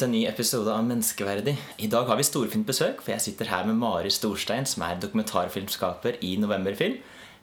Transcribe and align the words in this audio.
Til 0.00 0.06
en 0.08 0.14
ny 0.14 0.20
episode 0.30 0.72
av 0.72 0.84
Menneskeverdig. 0.88 1.52
I 1.84 1.88
dag 1.92 2.06
har 2.08 2.16
vi 2.16 2.24
storfint 2.24 2.64
besøk, 2.64 3.02
for 3.04 3.12
jeg 3.12 3.20
sitter 3.20 3.50
her 3.52 3.66
med 3.68 3.76
Mari 3.76 4.08
Storstein, 4.08 4.64
som 4.64 4.80
er 4.86 4.96
dokumentarfilmskaper 5.02 6.16
i 6.24 6.30
Novemberfilm. 6.40 6.94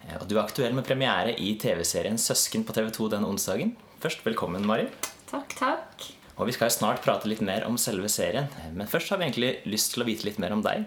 Eh, 0.08 0.16
Og 0.18 0.24
du 0.28 0.34
er 0.38 0.42
aktuell 0.42 0.74
med 0.74 0.88
premiere 0.88 1.36
i 1.38 1.52
TV-serien 1.62 2.18
Søsken 2.18 2.66
på 2.66 2.74
TV2 2.74 3.12
denne 3.14 3.30
onsdagen. 3.30 3.76
Først, 4.02 4.26
velkommen, 4.26 4.66
Mari. 4.66 4.88
Takk, 5.30 5.54
takk. 5.60 6.08
Og 6.38 6.48
vi 6.50 6.56
skal 6.58 6.74
snart 6.74 7.04
prate 7.06 7.30
litt 7.30 7.46
mer 7.46 7.68
om 7.70 7.78
selve 7.78 8.10
serien. 8.10 8.50
Eh, 8.58 8.72
Men 8.74 8.88
først 8.88 9.10
har 9.10 9.20
vi 9.20 9.26
egentlig 9.30 9.62
lyst 9.70 9.94
til 9.94 10.02
å 10.02 10.10
vite 10.10 10.26
litt 10.26 10.40
mer 10.40 10.52
om 10.58 10.64
deg. 10.64 10.86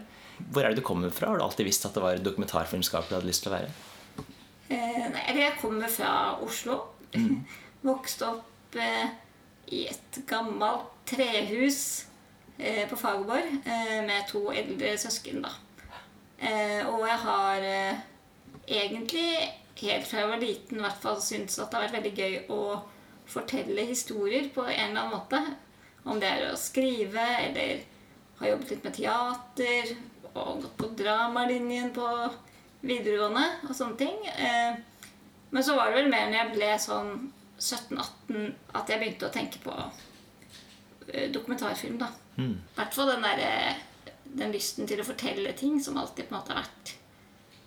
Hvor 0.51 0.65
er 0.65 0.71
det 0.75 0.83
du 0.83 0.83
kommer 0.83 1.11
fra? 1.15 1.29
Har 1.29 1.39
du 1.39 1.45
alltid 1.45 1.67
visst 1.67 1.87
at 1.87 1.95
det 1.95 2.03
var 2.03 2.19
dokumentarfilmskaper 2.19 3.09
du 3.11 3.15
hadde 3.15 3.31
lyst 3.31 3.45
til 3.47 3.53
å 3.53 3.59
være? 3.61 3.71
Eh, 4.71 5.07
nei, 5.07 5.39
jeg 5.39 5.55
kommer 5.63 5.87
fra 5.87 6.35
Oslo. 6.43 6.83
Vokste 7.87 8.27
opp 8.27 8.75
eh, 8.75 9.07
i 9.69 9.87
et 9.91 10.21
gammelt 10.27 10.89
trehus 11.11 12.07
eh, 12.59 12.87
på 12.89 12.97
Fagerborg 12.97 13.51
eh, 13.65 14.01
med 14.07 14.29
to 14.29 14.49
eldre 14.53 14.97
søsken. 14.99 15.43
da. 15.45 15.53
Eh, 16.41 16.87
og 16.89 17.05
jeg 17.07 17.19
har 17.25 17.67
eh, 17.69 18.01
egentlig 18.67 19.29
helt 19.81 20.07
fra 20.09 20.23
jeg 20.23 20.31
var 20.31 20.41
liten 20.43 20.79
i 20.79 20.85
hvert 20.85 21.03
fall 21.03 21.21
syntes 21.25 21.59
at 21.59 21.71
det 21.71 21.79
har 21.79 21.87
vært 21.87 21.99
veldig 21.99 22.13
gøy 22.17 22.37
å 22.53 22.63
fortelle 23.31 23.87
historier 23.89 24.49
på 24.55 24.65
en 24.67 24.91
eller 24.91 25.03
annen 25.03 25.15
måte. 25.15 25.41
Om 26.05 26.21
det 26.21 26.31
er 26.31 26.47
å 26.49 26.59
skrive 26.59 27.25
eller 27.45 27.83
har 28.41 28.55
jobbet 28.55 28.73
litt 28.73 28.87
med 28.87 28.97
teater 28.97 29.93
og 30.31 30.63
gått 30.63 30.77
på 30.81 30.89
dramalinjen 31.01 31.91
på 31.95 32.07
videregående 32.87 33.45
og 33.69 33.75
sånne 33.77 34.01
ting. 34.01 34.17
Eh, 34.31 34.81
men 35.51 35.67
så 35.67 35.77
var 35.77 35.91
det 35.91 36.01
vel 36.01 36.13
mer 36.13 36.31
når 36.31 36.39
jeg 36.39 36.55
ble 36.55 36.71
sånn 36.81 37.13
17-18 37.61 38.55
at 38.79 38.91
jeg 38.91 39.03
begynte 39.03 39.29
å 39.29 39.35
tenke 39.35 39.61
på 39.63 39.75
eh, 41.13 41.29
dokumentarfilm. 41.33 41.99
da. 42.01 42.09
I 42.41 42.79
hvert 42.79 42.97
fall 42.97 43.13
den, 43.13 43.27
der, 43.27 43.43
eh, 43.45 44.15
den 44.41 44.55
lysten 44.55 44.89
til 44.89 45.03
å 45.03 45.07
fortelle 45.07 45.53
ting 45.59 45.77
som 45.83 45.99
alltid 46.01 46.29
på 46.29 46.35
en 46.35 46.41
måte 46.41 46.55
har 46.57 46.65
vært, 46.65 46.95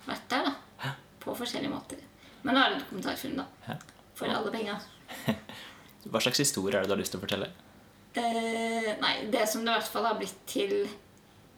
vært 0.08 0.30
der. 0.34 0.50
da. 0.50 0.94
På 1.24 1.36
forskjellige 1.40 1.72
måter. 1.72 2.02
Men 2.44 2.58
nå 2.58 2.64
er 2.64 2.74
det 2.74 2.82
dokumentarfilm, 2.84 3.38
da. 3.40 3.46
Hæ? 3.68 3.78
For 4.18 4.30
alle 4.34 4.52
penga. 4.52 4.80
Hva 6.12 6.20
slags 6.20 6.42
historie 6.44 6.76
er 6.76 6.84
det 6.84 6.92
du 6.92 6.98
har 6.98 7.00
lyst 7.00 7.14
til 7.16 7.22
å 7.22 7.24
fortelle? 7.24 7.48
Eh, 8.20 8.90
nei, 9.02 9.14
det 9.32 9.46
som 9.50 9.64
det 9.64 9.72
i 9.72 9.78
hvert 9.78 9.94
fall 9.94 10.10
har 10.10 10.20
blitt 10.20 10.42
til 10.50 10.74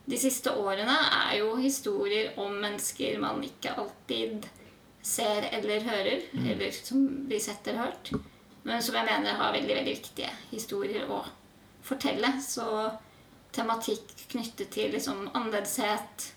de 0.06 0.20
siste 0.22 0.54
årene, 0.54 0.96
er 1.26 1.40
jo 1.40 1.56
historier 1.58 2.36
om 2.40 2.54
mennesker 2.62 3.18
man 3.20 3.42
ikke 3.44 3.74
alltid 3.74 4.46
ser 5.06 5.50
eller 5.54 5.86
hører. 5.86 6.28
Eller 6.46 6.76
som 6.76 7.04
blir 7.30 7.42
sett 7.44 7.68
eller 7.68 7.88
hørt. 7.88 8.14
Men 8.66 8.82
som 8.82 8.98
jeg 8.98 9.06
mener 9.06 9.38
har 9.38 9.54
veldig 9.54 9.76
veldig 9.78 9.98
viktige 10.00 10.32
historier 10.50 11.10
å 11.12 11.22
fortelle. 11.86 12.32
Så 12.42 12.66
tematikk 13.56 14.10
knyttet 14.32 14.74
til 14.76 14.96
liksom 14.96 15.28
annerledeshet, 15.32 16.32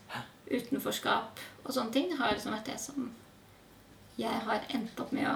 utenforskap 0.48 1.40
og 1.68 1.74
sånne 1.76 1.92
ting 1.92 2.12
har 2.16 2.32
liksom 2.32 2.54
vært 2.54 2.70
det 2.70 2.78
som 2.80 3.10
jeg 4.18 4.44
har 4.46 4.62
endt 4.72 5.00
opp 5.02 5.10
med 5.12 5.26
å 5.28 5.34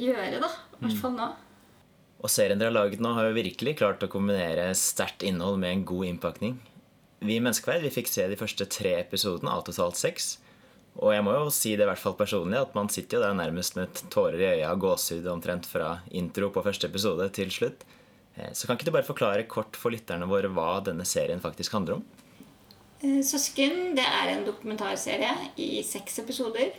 gjøre, 0.00 0.38
da. 0.40 0.48
I 0.48 0.86
hvert 0.86 1.00
fall 1.02 1.16
nå. 1.18 1.26
Og 2.22 2.30
serien 2.32 2.58
dere 2.58 2.70
har 2.70 2.78
laget 2.78 3.02
nå, 3.02 3.12
har 3.16 3.28
jo 3.28 3.36
virkelig 3.36 3.76
klart 3.82 4.04
å 4.06 4.10
kombinere 4.10 4.70
sterkt 4.78 5.24
innhold 5.26 5.60
med 5.60 5.74
en 5.74 5.84
god 5.90 6.08
innpakning. 6.08 6.56
Vi 7.22 7.36
i 7.36 7.42
Menneskeverd 7.42 7.84
vi 7.84 7.92
fikk 7.94 8.08
se 8.10 8.24
de 8.30 8.38
første 8.38 8.66
tre 8.70 8.94
episodene 9.02 9.52
av 9.52 9.66
totalt 9.66 10.00
seks. 10.00 10.36
Og 11.00 11.14
jeg 11.14 11.24
må 11.24 11.32
jo 11.32 11.48
si 11.54 11.72
det 11.72 11.86
i 11.86 11.88
hvert 11.88 12.00
fall 12.02 12.16
personlig 12.18 12.58
at 12.60 12.74
man 12.76 12.90
sitter 12.92 13.16
jo 13.16 13.24
der 13.24 13.36
nærmest 13.38 13.76
med 13.78 14.02
tårer 14.12 14.36
i 14.40 14.48
øya 14.58 14.74
og 14.74 14.82
gåsehud 14.84 15.26
omtrent 15.32 15.64
fra 15.66 15.94
intro 16.12 16.50
på 16.52 16.62
første 16.64 16.90
episode 16.90 17.28
til 17.32 17.50
slutt. 17.50 17.86
Eh, 18.36 18.52
Så 18.52 18.66
kan 18.66 18.76
ikke 18.76 18.90
du 18.90 18.92
bare 18.92 19.08
forklare 19.08 19.46
kort 19.48 19.76
for 19.76 19.94
lytterne 19.94 20.28
våre 20.28 20.52
hva 20.52 20.82
denne 20.84 21.06
serien 21.08 21.40
faktisk 21.40 21.72
handler 21.72 21.96
om? 22.00 22.04
Eh, 23.00 23.22
Søsken 23.24 23.94
det 23.96 24.04
er 24.04 24.34
en 24.34 24.44
dokumentarserie 24.44 25.32
i 25.56 25.82
seks 25.82 26.18
episoder. 26.18 26.74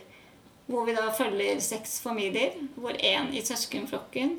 Hvor 0.66 0.86
vi 0.86 0.94
da 0.96 1.10
følger 1.12 1.58
seks 1.60 1.98
familier, 2.00 2.54
hvor 2.80 2.96
én 2.96 3.34
i 3.36 3.42
søskenflokken 3.44 4.38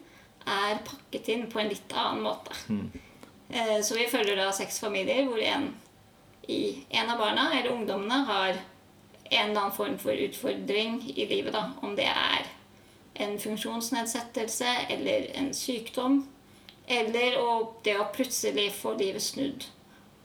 er 0.49 0.79
pakket 0.87 1.27
inn 1.29 1.43
på 1.51 1.59
en 1.61 1.69
litt 1.69 1.91
annen 1.93 2.23
måte. 2.25 2.55
Mm. 2.65 2.87
Så 3.85 3.93
vi 3.93 4.07
følger 4.09 4.39
da 4.39 4.47
seks 4.49 4.79
familier 4.81 5.27
hvor 5.29 5.37
en, 5.37 5.67
i, 6.49 6.81
en 6.89 7.11
av 7.13 7.21
barna 7.21 7.51
eller 7.53 7.75
ungdommene 7.75 8.23
har 8.25 8.57
en 9.35 9.49
eller 9.49 9.61
annen 9.61 9.75
form 9.75 9.97
for 9.99 10.11
utfordring 10.27 11.01
i 11.15 11.25
livet. 11.25 11.53
da, 11.53 11.71
Om 11.81 11.95
det 11.95 12.07
er 12.07 12.47
en 13.13 13.39
funksjonsnedsettelse 13.39 14.67
eller 14.89 15.31
en 15.33 15.53
sykdom. 15.53 16.27
Eller 16.87 17.37
det 17.83 17.95
å 17.97 18.09
plutselig 18.13 18.69
få 18.77 18.93
livet 18.99 19.23
snudd 19.23 19.65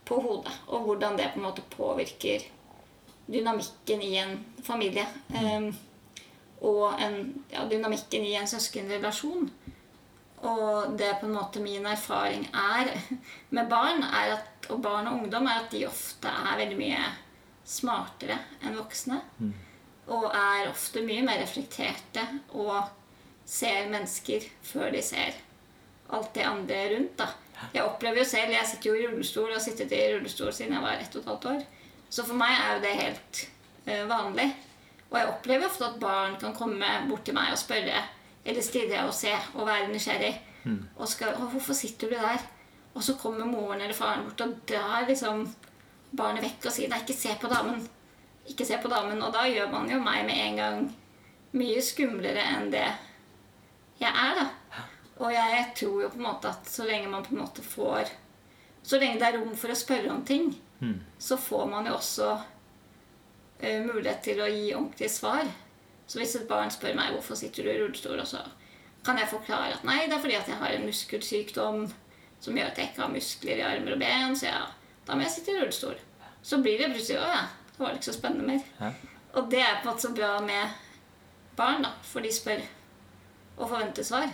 på 0.05 0.19
hodet. 0.21 0.53
Og 0.67 0.85
hvordan 0.85 1.17
det 1.17 1.31
på 1.33 1.39
en 1.39 1.47
måte 1.47 1.65
påvirker 1.75 2.43
dynamikken 3.31 4.01
i 4.01 4.15
en 4.21 4.35
familie. 4.63 5.05
Um, 5.29 5.71
og 6.61 7.01
en, 7.01 7.43
ja, 7.51 7.65
dynamikken 7.69 8.25
i 8.25 8.35
en 8.37 8.47
søskenrelasjon. 8.47 9.49
Og 10.41 10.93
det 10.97 11.15
på 11.19 11.27
en 11.29 11.35
måte 11.37 11.61
min 11.61 11.85
erfaring 11.85 12.47
er 12.53 12.93
med 13.55 13.69
barn, 13.69 14.03
er 14.03 14.37
at, 14.37 14.69
og 14.69 14.81
barn 14.81 15.07
og 15.07 15.21
ungdom, 15.21 15.47
er 15.47 15.63
at 15.63 15.73
de 15.73 15.85
ofte 15.87 16.29
er 16.29 16.57
veldig 16.61 16.77
mye 16.77 17.03
smartere 17.67 18.37
enn 18.61 18.77
voksne. 18.77 19.19
Og 20.11 20.25
er 20.33 20.69
ofte 20.71 21.03
mye 21.05 21.23
mer 21.23 21.39
reflekterte 21.43 22.23
og 22.57 22.89
ser 23.45 23.89
mennesker 23.91 24.47
før 24.65 24.91
de 24.95 25.01
ser 25.05 25.37
alt 26.11 26.33
det 26.35 26.43
andre 26.47 26.81
rundt. 26.95 27.17
da. 27.17 27.27
Jeg 27.73 27.83
opplever 27.83 28.23
jo 28.23 28.25
selv, 28.25 28.51
jeg 28.51 28.67
sitter 28.67 28.89
jo 28.89 28.95
i 28.95 29.07
rullestol 29.07 29.49
og 29.49 29.55
har 29.59 29.63
sittet 29.63 29.93
i 29.93 30.01
rullestol 30.15 30.51
siden 30.53 30.73
jeg 30.73 30.83
var 30.83 30.99
ett 30.99 31.15
og 31.15 31.21
et 31.21 31.29
halvt 31.31 31.45
år. 31.53 31.61
Så 32.09 32.25
for 32.27 32.35
meg 32.35 32.51
er 32.51 32.73
jo 32.73 32.81
det 32.83 32.95
helt 32.99 33.41
uh, 33.87 34.09
vanlig. 34.09 34.47
Og 35.11 35.19
jeg 35.19 35.29
opplever 35.31 35.67
ofte 35.67 35.85
at 35.87 35.99
barn 36.01 36.39
kan 36.41 36.55
komme 36.55 36.87
bort 37.09 37.23
til 37.27 37.35
meg 37.37 37.53
og 37.53 37.59
spørre 37.59 38.01
eller 38.45 38.65
stirre 38.65 39.03
og 39.05 39.13
se 39.13 39.31
og 39.53 39.67
være 39.67 39.91
nysgjerrig. 39.91 40.33
Og 40.97 41.07
skal, 41.07 41.33
'Hvorfor 41.33 41.73
sitter 41.73 42.09
du 42.09 42.15
der?' 42.15 42.47
Og 42.93 43.03
så 43.03 43.15
kommer 43.15 43.45
moren 43.45 43.81
eller 43.81 43.95
faren 43.95 44.23
bort 44.23 44.41
og 44.41 44.55
drar 44.67 45.07
liksom 45.07 45.55
barnet 46.11 46.43
vekk 46.43 46.67
og 46.67 46.75
sier 46.75 46.89
'Nei, 46.89 47.01
ikke 47.03 47.17
se 47.17 47.35
på 47.41 47.51
damen'. 47.51 47.87
Ikke 48.49 48.65
se 48.65 48.77
på 48.81 48.89
damen. 48.89 49.21
Og 49.21 49.33
da 49.33 49.45
gjør 49.47 49.71
man 49.71 49.89
jo 49.89 49.99
meg 49.99 50.25
med 50.25 50.37
en 50.37 50.57
gang 50.57 50.95
mye 51.53 51.81
skumlere 51.83 52.41
enn 52.55 52.71
det 52.71 52.87
jeg 54.01 54.09
er, 54.09 54.39
da. 54.39 54.47
Og 55.21 55.33
jeg 55.33 55.65
tror 55.77 56.01
jo 56.01 56.09
på 56.09 56.17
en 56.17 56.25
måte 56.25 56.49
at 56.49 56.69
så 56.69 56.87
lenge 56.87 57.09
man 57.11 57.23
på 57.23 57.35
en 57.35 57.43
måte 57.43 57.61
får 57.61 58.09
Så 58.83 58.97
lenge 58.97 59.19
det 59.21 59.27
er 59.27 59.37
rom 59.37 59.53
for 59.55 59.69
å 59.69 59.77
spørre 59.77 60.09
om 60.09 60.23
ting, 60.25 60.55
så 61.21 61.37
får 61.37 61.67
man 61.69 61.85
jo 61.85 61.93
også 61.93 62.29
uh, 62.33 63.81
mulighet 63.85 64.23
til 64.25 64.41
å 64.41 64.47
gi 64.49 64.71
ordentlige 64.73 65.09
svar. 65.13 65.45
Så 66.07 66.17
hvis 66.17 66.33
et 66.35 66.47
barn 66.49 66.73
spør 66.73 66.95
meg 66.97 67.13
hvorfor 67.13 67.37
sitter 67.37 67.63
du 67.63 67.69
i 67.69 67.77
rullestol, 67.77 68.17
og 68.17 68.25
så 68.25 68.41
kan 69.05 69.19
jeg 69.21 69.29
forklare 69.29 69.75
at 69.77 69.85
nei, 69.85 70.07
det 70.07 70.17
er 70.17 70.23
fordi 70.23 70.39
at 70.39 70.49
jeg 70.49 70.57
har 70.57 70.73
en 70.73 70.87
muskelsykdom 70.89 71.85
som 72.41 72.57
gjør 72.57 72.71
at 72.71 72.81
jeg 72.81 72.89
ikke 72.89 73.03
har 73.03 73.13
muskler 73.13 73.61
i 73.61 73.67
armer 73.67 73.93
og 73.93 74.01
ben, 74.01 74.35
så 74.35 74.49
ja, 74.49 74.65
da 75.07 75.15
må 75.17 75.25
jeg 75.25 75.33
sitte 75.37 75.53
i 75.53 75.59
rullestol. 75.59 75.97
Så 76.41 76.59
blir 76.63 76.77
det 76.81 76.91
plutselig 76.93 77.19
å 77.21 77.29
ja, 77.29 77.41
det 77.71 77.81
var 77.81 77.97
ikke 77.97 78.09
så 78.09 78.17
spennende 78.17 78.47
mer. 78.53 78.67
Ja. 78.81 78.91
Og 79.39 79.49
det 79.51 79.61
er 79.63 79.79
på 79.79 79.87
en 79.87 79.91
måte 79.93 80.05
så 80.07 80.13
bra 80.15 80.35
med 80.43 80.77
barn, 81.57 81.83
da, 81.85 81.91
for 82.05 82.23
de 82.25 82.31
spør 82.33 82.61
og 83.57 83.67
forventer 83.69 84.05
svar. 84.05 84.29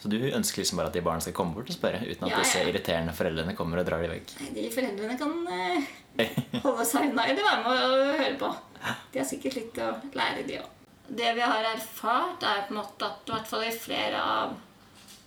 Så 0.00 0.10
du 0.12 0.16
ønsker 0.20 0.60
liksom 0.62 0.78
bare 0.80 0.90
at 0.90 0.96
de 0.96 1.02
barna 1.04 1.22
skal 1.24 1.34
komme 1.36 1.56
bort 1.56 1.70
og 1.70 1.76
spørre, 1.76 2.02
uten 2.04 2.26
at 2.26 2.34
Ja, 2.34 2.40
disse 2.42 2.62
irriterende 2.66 3.14
foreldrene 3.16 3.54
kommer 3.56 3.80
og 3.80 3.86
drar 3.88 4.02
de 4.04 4.10
vekk? 4.12 4.34
Nei, 4.42 4.50
De 4.58 4.64
foreldrene 4.74 5.16
kan 5.20 5.34
eh, 5.54 6.38
holde 6.64 6.86
seg 6.88 7.10
unna 7.10 7.26
eller 7.30 7.46
være 7.46 7.62
med 7.64 7.84
og 7.84 8.20
høre 8.20 8.38
på. 8.42 8.50
De 9.14 9.20
har 9.22 9.28
sikkert 9.28 9.58
litt 9.58 9.80
å 9.80 9.90
lære, 10.18 10.44
de 10.48 10.58
òg. 10.60 10.70
Det 11.08 11.30
vi 11.36 11.44
har 11.44 11.66
erfart, 11.68 12.44
er 12.48 12.66
på 12.66 12.74
en 12.74 12.80
måte 12.80 13.08
at 13.08 13.28
i 13.28 13.34
hvert 13.34 13.48
fall 13.48 13.64
i 13.66 13.72
flere 13.76 14.20
av 14.20 14.54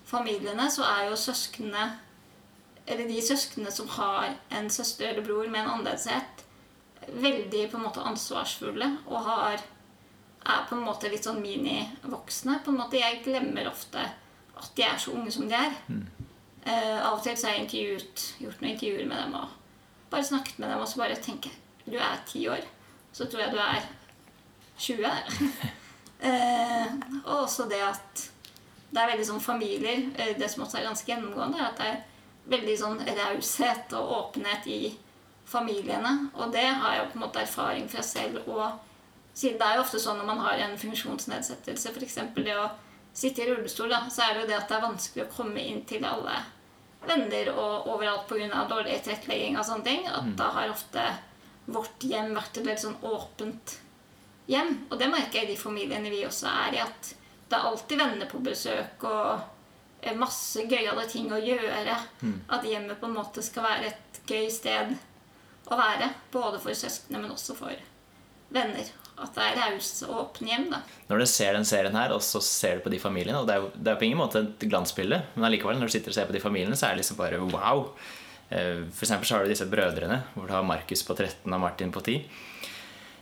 familiene 0.07 0.69
så 0.73 0.85
er 0.87 1.09
jo 1.09 1.17
søsknene 1.19 1.87
Eller 2.87 3.07
de 3.09 3.21
søsknene 3.21 3.71
som 3.73 3.89
har 3.97 4.33
en 4.55 4.69
søster 4.71 5.09
eller 5.09 5.25
bror 5.25 5.49
med 5.51 5.61
en 5.61 5.73
annerledeshet, 5.77 6.45
veldig 7.07 7.65
på 7.71 7.79
en 7.79 7.83
måte 7.87 8.03
ansvarsfulle 8.03 8.87
og 9.07 9.25
har 9.27 9.63
er 10.47 10.63
på 10.69 10.77
en 10.77 10.85
måte 10.85 11.09
litt 11.11 11.25
sånn 11.27 11.41
minivoksne. 11.43 12.61
På 12.63 12.71
en 12.71 12.79
måte, 12.81 12.99
Jeg 12.99 13.23
glemmer 13.25 13.67
ofte 13.67 13.99
at 14.57 14.71
de 14.75 14.83
er 14.83 14.97
så 14.97 15.11
unge 15.11 15.31
som 15.31 15.47
de 15.49 15.55
er. 15.55 15.73
Eh, 16.67 16.97
av 17.05 17.17
og 17.17 17.23
til 17.23 17.37
så 17.37 17.47
har 17.47 17.59
jeg 17.59 17.69
gjort 18.39 18.61
noen 18.61 18.71
intervjuer 18.73 19.07
med 19.07 19.17
dem 19.23 19.35
og 19.39 19.49
bare 20.11 20.23
snakket 20.23 20.59
med 20.59 20.69
dem 20.69 20.81
og 20.81 20.87
så 20.87 20.99
bare 20.99 21.15
tenker 21.15 21.51
jeg, 21.51 21.59
du 21.93 21.97
er 21.97 22.23
ti 22.27 22.47
år. 22.47 22.63
Så 23.13 23.25
tror 23.25 23.41
jeg 23.41 23.53
du 23.53 23.59
er 23.59 23.85
20. 24.77 25.05
uh, 26.23 26.91
og 27.29 27.43
også 27.43 27.67
det 27.69 27.79
at 27.81 28.25
det 28.91 29.01
er 29.01 29.09
veldig 29.11 29.25
sånn 29.27 29.41
familier 29.43 30.05
eh, 30.15 30.37
Det 30.39 30.47
som 30.47 30.63
også 30.63 30.77
er 30.79 30.85
ganske 30.87 31.09
gjennomgående, 31.11 31.59
er 31.59 31.71
at 31.71 31.79
det 31.79 31.87
er 31.87 31.97
veldig 32.47 32.75
sånn 32.79 33.01
raushet 33.05 33.93
og 33.97 34.11
åpenhet 34.17 34.67
i 34.71 34.81
familiene. 35.47 36.29
Og 36.35 36.51
det 36.53 36.65
har 36.65 36.97
jeg 36.97 37.09
på 37.11 37.19
en 37.19 37.25
måte 37.25 37.43
erfaring 37.43 37.87
fra 37.91 38.03
selv. 38.05 38.41
Og 38.47 38.65
siden 39.37 39.59
det 39.59 39.67
er 39.67 39.77
jo 39.77 39.85
ofte 39.85 40.01
sånn 40.01 40.19
når 40.21 40.29
man 40.31 40.43
har 40.45 40.65
en 40.65 40.77
funksjonsnedsettelse, 40.79 41.93
f.eks. 41.93 42.19
det 42.35 42.57
å 42.57 42.67
sitte 43.17 43.43
i 43.43 43.49
rullestol, 43.49 43.89
da, 43.91 44.03
så 44.13 44.27
er 44.27 44.35
det 44.35 44.43
jo 44.43 44.51
det 44.51 44.59
at 44.59 44.69
det 44.69 44.77
er 44.77 44.85
vanskelig 44.85 45.25
å 45.25 45.33
komme 45.33 45.63
inn 45.63 45.83
til 45.89 46.05
alle 46.05 46.35
venner 47.07 47.51
og 47.53 47.87
overalt 47.93 48.27
pga. 48.29 48.63
dårlig 48.69 48.99
tilrettelegging 49.05 49.57
og 49.57 49.65
sånne 49.65 49.87
ting, 49.87 50.07
at 50.09 50.31
da 50.37 50.51
har 50.55 50.73
ofte 50.73 51.03
vårt 51.67 52.03
hjem 52.03 52.33
vært 52.35 52.57
et 52.57 52.65
veldig 52.65 52.83
sånn 52.83 53.03
åpent 53.05 53.77
hjem. 54.51 54.73
Og 54.89 54.97
det 54.99 55.09
merker 55.11 55.41
jeg 55.41 55.47
i 55.47 55.53
de 55.53 55.59
familiene 55.59 56.11
vi 56.11 56.25
også 56.27 56.49
er 56.51 56.77
i, 56.77 56.83
at 56.83 57.13
det 57.47 57.57
er 57.57 57.69
alltid 57.69 58.01
venner 58.01 58.29
på 58.29 58.41
besøk 58.43 59.05
og 59.07 59.45
masse 60.15 60.63
gøyale 60.69 61.03
ting 61.11 61.27
å 61.33 61.41
gjøre. 61.41 61.97
At 62.49 62.63
hjemmet 62.63 62.99
på 63.01 63.09
en 63.09 63.17
måte 63.17 63.43
skal 63.43 63.63
være 63.67 63.91
et 63.91 64.21
gøy 64.27 64.47
sted 64.51 64.95
å 65.67 65.75
være. 65.79 66.13
Både 66.31 66.59
for 66.63 66.71
søsknene, 66.73 67.21
men 67.25 67.33
også 67.35 67.55
for 67.57 67.75
venner. 68.55 68.87
At 69.17 69.33
det 69.33 69.43
er 69.43 69.55
rause 69.57 70.05
og 70.07 70.19
åpne 70.21 70.51
hjem. 70.51 70.67
da. 70.71 70.81
Når 71.09 71.19
du 71.23 71.25
ser 71.25 71.53
den 71.57 71.65
serien 71.65 71.95
her, 71.97 72.13
og 72.13 72.21
så 72.21 72.41
ser 72.45 72.77
du 72.77 72.85
på 72.85 72.91
de 72.93 72.99
familiene 73.01 73.39
og 73.41 73.47
Det 73.47 73.55
er 73.55 73.63
jo 73.63 73.71
det 73.73 73.91
er 73.91 73.97
på 73.97 74.05
ingen 74.05 74.19
måte 74.21 74.43
et 74.45 74.67
glansbilde, 74.69 75.23
men 75.35 75.47
allikevel, 75.49 75.79
når 75.79 75.89
du 75.89 75.95
sitter 75.95 76.13
og 76.13 76.17
ser 76.19 76.29
på 76.29 76.35
de 76.37 76.43
familiene, 76.43 76.77
så 76.77 76.87
er 76.87 76.95
det 76.95 77.01
liksom 77.01 77.17
bare 77.17 77.39
wow. 77.41 77.87
Eh, 78.49 78.85
For 78.93 79.07
eksempel 79.07 79.25
så 79.27 79.35
har 79.35 79.43
du 79.43 79.49
disse 79.51 79.65
brødrene, 79.65 80.21
hvor 80.35 80.47
du 80.47 80.53
har 80.53 80.63
Markus 80.63 81.01
på 81.03 81.17
13 81.17 81.51
og 81.51 81.59
Martin 81.59 81.91
på 81.91 82.03
10. 82.05 82.21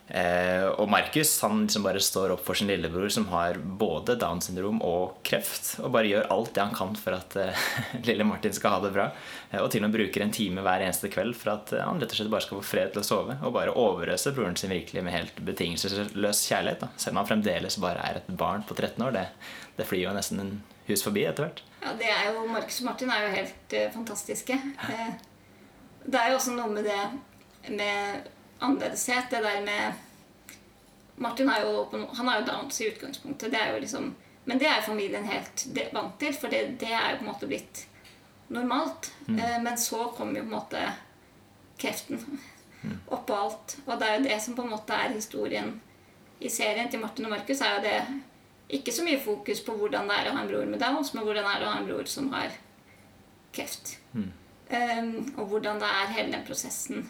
Eh, 0.07 0.67
og 0.77 0.89
Markus 0.89 1.31
han 1.41 1.63
liksom 1.63 1.85
bare 1.85 2.01
står 2.03 2.35
opp 2.35 2.43
for 2.45 2.57
sin 2.57 2.69
lillebror, 2.69 3.07
som 3.09 3.25
har 3.31 3.57
både 3.57 4.17
Downs 4.21 4.49
syndrom 4.49 4.77
og 4.85 5.17
kreft, 5.25 5.79
og 5.81 5.95
bare 5.95 6.11
gjør 6.11 6.29
alt 6.35 6.51
det 6.53 6.61
han 6.61 6.75
kan 6.77 6.93
for 6.99 7.17
at 7.17 7.37
eh, 7.41 7.65
lille 8.09 8.27
Martin 8.27 8.53
skal 8.53 8.75
ha 8.75 8.83
det 8.83 8.93
bra. 8.93 9.07
Eh, 9.49 9.61
og 9.63 9.71
til 9.73 9.81
og 9.81 9.89
med 9.89 9.97
bruker 9.97 10.25
en 10.25 10.35
time 10.35 10.65
hver 10.65 10.85
eneste 10.85 11.09
kveld 11.13 11.33
for 11.39 11.55
at 11.55 11.73
eh, 11.73 11.83
han 11.85 12.01
rett 12.01 12.13
og 12.13 12.19
slett 12.19 12.31
bare 12.33 12.45
skal 12.45 12.61
få 12.61 12.69
fred 12.69 12.93
til 12.93 13.01
å 13.01 13.07
sove. 13.07 13.39
Og 13.41 13.55
bare 13.55 13.73
overøse 13.73 14.35
broren 14.37 14.57
sin 14.59 14.73
virkelig 14.75 15.05
med 15.05 15.15
helt 15.15 15.41
betingelsesløs 15.47 16.45
kjærlighet. 16.51 16.85
Da. 16.85 16.93
Selv 17.01 17.15
om 17.15 17.23
han 17.23 17.31
fremdeles 17.33 17.81
bare 17.81 18.05
er 18.05 18.21
et 18.21 18.29
barn 18.29 18.65
på 18.67 18.77
13 18.77 19.01
år. 19.07 19.17
Det, 19.17 19.27
det 19.79 19.89
flyr 19.89 20.05
jo 20.05 20.17
nesten 20.17 20.43
en 20.43 20.57
hus 20.85 21.01
forbi 21.05 21.25
etter 21.25 21.47
hvert. 21.47 21.63
Ja, 21.81 21.93
det 21.97 22.09
er 22.09 22.29
jo, 22.29 22.45
Markus 22.49 22.79
og 22.81 22.91
Martin 22.91 23.11
er 23.13 23.25
jo 23.25 23.33
helt 23.39 23.77
eh, 23.77 23.89
fantastiske. 23.93 24.57
Eh, 24.85 25.09
det 26.05 26.21
er 26.21 26.31
jo 26.31 26.37
også 26.39 26.53
noe 26.53 26.69
med 26.69 26.85
det 26.85 27.73
med 27.73 28.29
annerledeshet. 28.65 29.29
Det 29.31 29.41
der 29.45 29.61
med 29.65 29.93
Martin 31.15 31.49
har 31.49 31.63
jo, 31.63 31.87
han 32.13 32.27
har 32.27 32.39
jo 32.39 32.47
Downs 32.49 32.81
i 32.81 32.89
utgangspunktet. 32.91 33.51
Det 33.51 33.61
er 33.61 33.73
jo 33.73 33.81
liksom, 33.83 34.13
men 34.45 34.61
det 34.61 34.69
er 34.69 34.85
familien 34.85 35.27
helt 35.29 35.67
vant 35.93 36.19
til, 36.19 36.33
for 36.35 36.53
det, 36.53 36.79
det 36.81 36.91
er 36.91 37.13
jo 37.13 37.21
på 37.21 37.25
en 37.25 37.31
måte 37.31 37.49
blitt 37.49 37.85
normalt. 38.47 39.13
Mm. 39.25 39.63
men 39.63 39.77
så 39.77 40.05
kommer 40.17 40.39
jo 40.39 40.45
på 40.45 40.51
en 40.51 40.57
måte 40.59 40.83
kreften 41.81 42.21
oppå 43.07 43.33
alt. 43.33 43.77
Og 43.85 43.99
det 43.99 44.07
er 44.07 44.17
jo 44.19 44.27
det 44.27 44.39
som 44.43 44.55
på 44.55 44.65
en 44.65 44.73
måte 44.75 44.93
er 44.93 45.15
historien 45.15 45.73
i 46.39 46.49
serien 46.51 46.89
til 46.91 47.01
Martin 47.01 47.25
og 47.25 47.33
Markus, 47.33 47.61
er 47.61 47.77
jo 47.77 47.83
det 47.85 48.77
ikke 48.77 48.93
så 48.93 49.05
mye 49.05 49.21
fokus 49.21 49.61
på 49.65 49.75
hvordan 49.77 50.09
det 50.09 50.17
er 50.19 50.29
å 50.29 50.35
ha 50.35 50.43
en 50.43 50.49
bror 50.49 50.65
med 50.69 50.81
Downs, 50.81 51.13
men 51.13 51.25
hvordan 51.25 51.45
det 51.45 51.53
er 51.53 51.65
å 51.65 51.71
ha 51.71 51.79
en 51.79 51.89
bror 51.89 52.09
som 52.09 52.31
har 52.33 52.55
kreft. 53.55 53.97
Um, 54.65 55.33
og 55.37 55.51
hvordan 55.51 55.79
det 55.81 55.89
er 55.89 56.13
hele 56.15 56.33
den 56.33 56.45
prosessen 56.47 57.05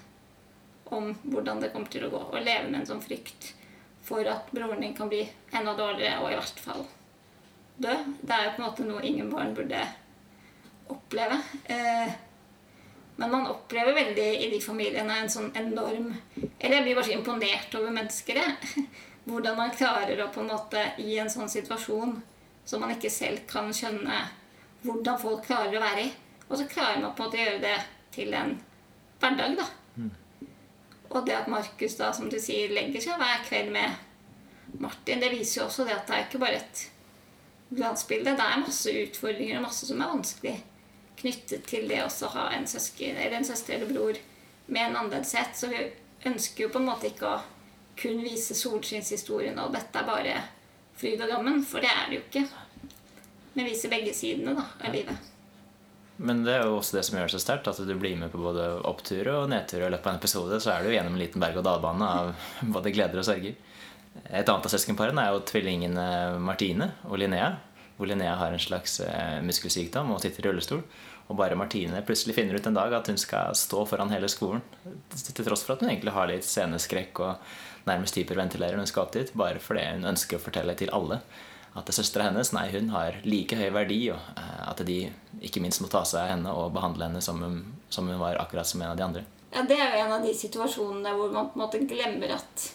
om 0.94 1.14
hvordan 1.24 1.62
det 1.62 1.72
kommer 1.74 1.92
til 1.92 2.06
å 2.08 2.12
gå. 2.14 2.22
Å 2.32 2.42
leve 2.42 2.70
med 2.70 2.82
en 2.82 2.90
sånn 2.94 3.04
frykt 3.04 3.54
for 4.06 4.28
at 4.30 4.52
broren 4.54 4.84
din 4.84 4.94
kan 4.98 5.10
bli 5.10 5.24
enda 5.52 5.74
dårligere, 5.78 6.22
og 6.22 6.32
i 6.32 6.38
hvert 6.38 6.62
fall 6.62 6.86
dø. 7.82 7.96
Det 8.22 8.36
er 8.36 8.46
jo 8.46 8.54
på 8.54 8.62
en 8.62 8.68
måte 8.68 8.86
noe 8.86 9.06
ingen 9.06 9.32
barn 9.32 9.56
burde 9.58 9.82
oppleve. 10.94 11.40
Eh, 11.66 12.14
men 13.16 13.32
man 13.32 13.48
opplever 13.48 13.96
veldig 13.96 14.30
i 14.44 14.52
de 14.52 14.60
familiene 14.62 15.22
en 15.22 15.30
sånn 15.32 15.54
enorm 15.56 16.10
Eller 16.60 16.74
jeg 16.76 16.84
blir 16.84 16.98
bare 16.98 17.08
så 17.08 17.14
imponert 17.16 17.76
over 17.80 17.94
mennesker. 17.96 18.42
jeg. 18.42 18.86
Hvordan 19.26 19.58
man 19.58 19.74
klarer 19.74 20.20
å 20.22 20.32
på 20.34 20.44
en 20.44 20.52
måte 20.52 20.82
i 21.02 21.16
en 21.18 21.32
sånn 21.32 21.50
situasjon 21.50 22.20
som 22.66 22.82
man 22.82 22.92
ikke 22.94 23.10
selv 23.14 23.46
kan 23.50 23.72
skjønne 23.74 24.20
hvordan 24.86 25.18
folk 25.22 25.46
klarer 25.48 25.78
å 25.78 25.82
være 25.82 26.06
i. 26.06 26.12
Og 26.50 26.60
så 26.60 26.68
klarer 26.70 27.02
man 27.02 27.16
på 27.18 27.24
en 27.24 27.30
måte 27.30 27.40
å 27.40 27.44
gjøre 27.46 27.62
det 27.64 27.78
til 28.14 28.34
en 28.38 28.54
hverdag, 29.22 29.58
da. 29.58 29.66
Og 31.16 31.24
det 31.26 31.36
at 31.38 31.48
Markus, 31.48 31.96
da, 31.96 32.12
som 32.14 32.28
du 32.32 32.38
sier, 32.44 32.74
legger 32.76 33.04
seg 33.04 33.20
hver 33.20 33.44
kveld 33.48 33.72
med 33.72 34.80
Martin, 34.84 35.22
det 35.24 35.32
viser 35.32 35.62
jo 35.62 35.68
også 35.70 35.86
det 35.88 35.96
at 35.96 36.08
det 36.10 36.16
er 36.16 36.26
ikke 36.26 36.42
bare 36.42 36.60
et 36.60 36.82
glansbilde. 37.72 38.36
Det 38.36 38.46
er 38.46 38.64
masse 38.64 38.96
utfordringer 39.06 39.60
og 39.60 39.68
masse 39.70 39.88
som 39.88 40.02
er 40.02 40.12
vanskelig 40.12 40.56
knyttet 41.16 41.64
til 41.70 41.88
det 41.88 42.02
også 42.04 42.28
å 42.28 42.34
ha 42.36 42.50
en 42.58 42.68
søsken 42.68 43.16
eller 43.16 43.38
en 43.38 43.48
søster 43.48 43.78
eller 43.78 43.94
bror 43.94 44.20
med 44.68 44.82
en 44.82 44.98
annerledeshet. 45.00 45.56
Så 45.56 45.72
vi 45.72 45.86
ønsker 46.28 46.66
jo 46.66 46.74
på 46.74 46.82
en 46.82 46.90
måte 46.90 47.10
ikke 47.12 47.32
å 47.32 47.44
kun 47.96 48.20
vise 48.26 48.58
solskinnshistorien 48.60 49.60
og 49.64 49.72
dette 49.76 50.02
er 50.02 50.10
bare 50.10 50.36
fryd 51.00 51.22
og 51.24 51.32
gammen, 51.32 51.64
for 51.64 51.84
det 51.84 51.92
er 51.92 52.10
det 52.10 52.20
jo 52.20 52.26
ikke. 52.26 52.44
Vi 53.56 53.70
viser 53.70 53.92
begge 53.92 54.12
sidene 54.16 54.58
da, 54.58 54.68
av 54.84 54.92
livet. 54.96 55.35
Men 56.18 56.46
det 56.46 56.54
er 56.56 56.64
jo 56.64 56.78
også 56.78 56.98
det 56.98 57.04
som 57.08 57.18
gjør 57.18 57.28
det 57.28 57.36
så 57.36 57.42
sterkt, 57.44 57.68
at 57.68 57.80
du 57.84 57.96
blir 58.00 58.16
med 58.20 58.32
på 58.32 58.40
både 58.40 58.68
oppturer 58.88 59.34
og 59.42 59.50
nedturer. 59.52 59.90
I 59.90 59.94
løpet 59.96 60.08
av 60.08 60.14
en 60.14 60.22
episode 60.22 60.60
så 60.64 60.72
er 60.72 60.86
du 60.86 60.94
gjennom 60.94 61.18
en 61.18 61.22
liten 61.22 61.44
berg- 61.44 61.60
og 61.60 61.66
dalbane 61.68 62.12
av 62.22 62.46
både 62.78 62.94
gleder 62.96 63.20
og 63.20 63.28
sorger. 63.28 63.58
Et 64.32 64.48
annet 64.48 64.68
av 64.70 64.72
søskenparene 64.72 65.26
er 65.26 65.34
jo 65.36 65.44
tvillingene 65.50 66.06
Martine 66.40 66.94
og 67.10 67.20
Linnea. 67.20 67.52
Hvor 67.98 68.08
Linnea 68.08 68.36
har 68.40 68.52
en 68.52 68.64
slags 68.64 69.00
eh, 69.04 69.42
muskelsykdom 69.44 70.14
og 70.16 70.22
sitter 70.24 70.44
i 70.44 70.48
rullestol. 70.50 70.86
Og 71.26 71.40
bare 71.40 71.58
Martine 71.60 72.04
plutselig 72.06 72.36
finner 72.38 72.60
ut 72.60 72.68
en 72.70 72.78
dag 72.78 72.94
at 72.96 73.08
hun 73.12 73.20
skal 73.20 73.56
stå 73.58 73.84
foran 73.90 74.12
hele 74.14 74.30
skolen. 74.32 74.64
Til 75.12 75.48
tross 75.48 75.66
for 75.66 75.76
at 75.76 75.84
hun 75.84 75.92
egentlig 75.92 76.14
har 76.16 76.30
litt 76.32 76.48
sceneskrekk 76.48 77.24
og 77.26 77.88
nærmest 77.90 78.18
hyperventilerer 78.20 78.78
når 78.78 78.86
hun 78.86 78.92
skal 78.92 79.08
opp 79.08 79.16
dit. 79.16 79.36
Bare 79.36 79.64
fordi 79.64 79.88
hun 79.98 80.08
ønsker 80.14 80.40
å 80.40 80.46
fortelle 80.46 80.78
til 80.80 80.94
alle 80.96 81.20
at 81.76 81.92
søstera 81.92 82.30
hennes 82.30 82.54
nei, 82.56 82.70
hun 82.72 82.90
har 82.94 83.18
like 83.28 83.58
høy 83.60 83.68
verdi, 83.76 84.00
og 84.14 84.20
eh, 84.40 84.60
at 84.70 84.84
de 84.88 85.00
ikke 85.44 85.62
minst 85.64 85.82
må 85.84 85.90
ta 85.92 86.06
seg 86.08 86.22
av 86.22 86.32
henne 86.32 86.54
og 86.56 86.72
behandle 86.76 87.10
henne 87.10 87.24
som 87.24 87.42
hun, 87.44 87.58
som 87.92 88.08
hun 88.08 88.22
var 88.22 88.40
akkurat 88.40 88.68
som 88.68 88.82
en 88.82 88.94
av 88.94 89.00
de 89.00 89.04
andre. 89.04 89.24
Ja, 89.52 89.64
Det 89.64 89.76
er 89.80 89.92
jo 89.92 90.06
en 90.06 90.14
av 90.16 90.24
de 90.24 90.32
situasjonene 90.36 91.16
hvor 91.16 91.34
man 91.34 91.50
på 91.52 91.60
en 91.60 91.64
måte 91.66 91.82
glemmer 91.88 92.36
at 92.38 92.70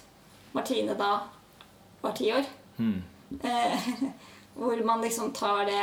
Martine 0.53 0.97
da 0.99 1.15
var 2.03 2.13
ti 2.17 2.29
år. 2.33 2.45
Eh, 2.81 3.89
hvor 4.59 4.85
man 4.85 5.03
liksom 5.05 5.33
tar 5.37 5.67
det 5.69 5.83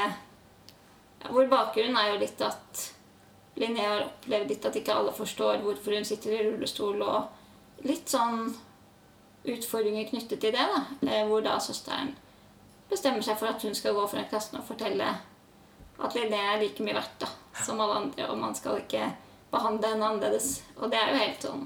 Hvor 1.29 1.47
bakgrunnen 1.49 1.97
er 1.97 2.09
jo 2.11 2.19
litt 2.21 2.41
at 2.41 2.81
Linnea 3.57 3.89
har 3.89 4.03
opplevd 4.05 4.51
litt 4.51 4.65
at 4.69 4.75
ikke 4.77 4.93
alle 4.93 5.13
forstår 5.13 5.63
hvorfor 5.63 5.95
hun 5.97 6.05
sitter 6.05 6.35
i 6.35 6.43
rullestol, 6.45 7.01
og 7.01 7.85
litt 7.89 8.09
sånn 8.09 8.51
utfordringer 9.47 10.05
knyttet 10.11 10.41
til 10.43 10.53
det. 10.53 10.65
da, 10.73 10.83
eh, 11.09 11.25
Hvor 11.25 11.41
da 11.41 11.57
søsteren 11.57 12.13
bestemmer 12.89 13.25
seg 13.25 13.39
for 13.39 13.51
at 13.51 13.63
hun 13.63 13.75
skal 13.75 13.95
gå 13.95 14.05
foran 14.07 14.29
klassen 14.31 14.59
og 14.59 14.67
fortelle 14.67 15.07
at 15.97 16.13
Linné 16.13 16.37
er 16.37 16.61
like 16.61 16.83
mye 16.85 16.95
verdt 16.97 17.23
da, 17.23 17.29
som 17.65 17.79
alle 17.81 18.01
andre, 18.03 18.27
og 18.29 18.37
man 18.37 18.55
skal 18.55 18.83
ikke 18.83 19.07
behandle 19.51 19.93
henne 19.93 20.05
annerledes. 20.11 20.61
Og 20.77 20.91
det 20.91 20.99
er 20.99 21.11
jo 21.11 21.21
helt 21.23 21.47
sånn 21.47 21.65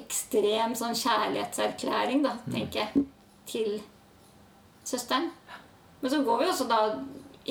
ekstrem 0.00 0.72
sånn 0.78 0.96
kjærlighetserklæring, 0.96 2.22
da, 2.24 2.38
tenker 2.48 2.86
jeg, 2.86 3.04
til 3.48 3.74
søsteren. 4.88 5.28
Men 6.00 6.10
så 6.10 6.22
går 6.24 6.40
vi 6.40 6.48
også 6.48 6.68
da 6.70 6.80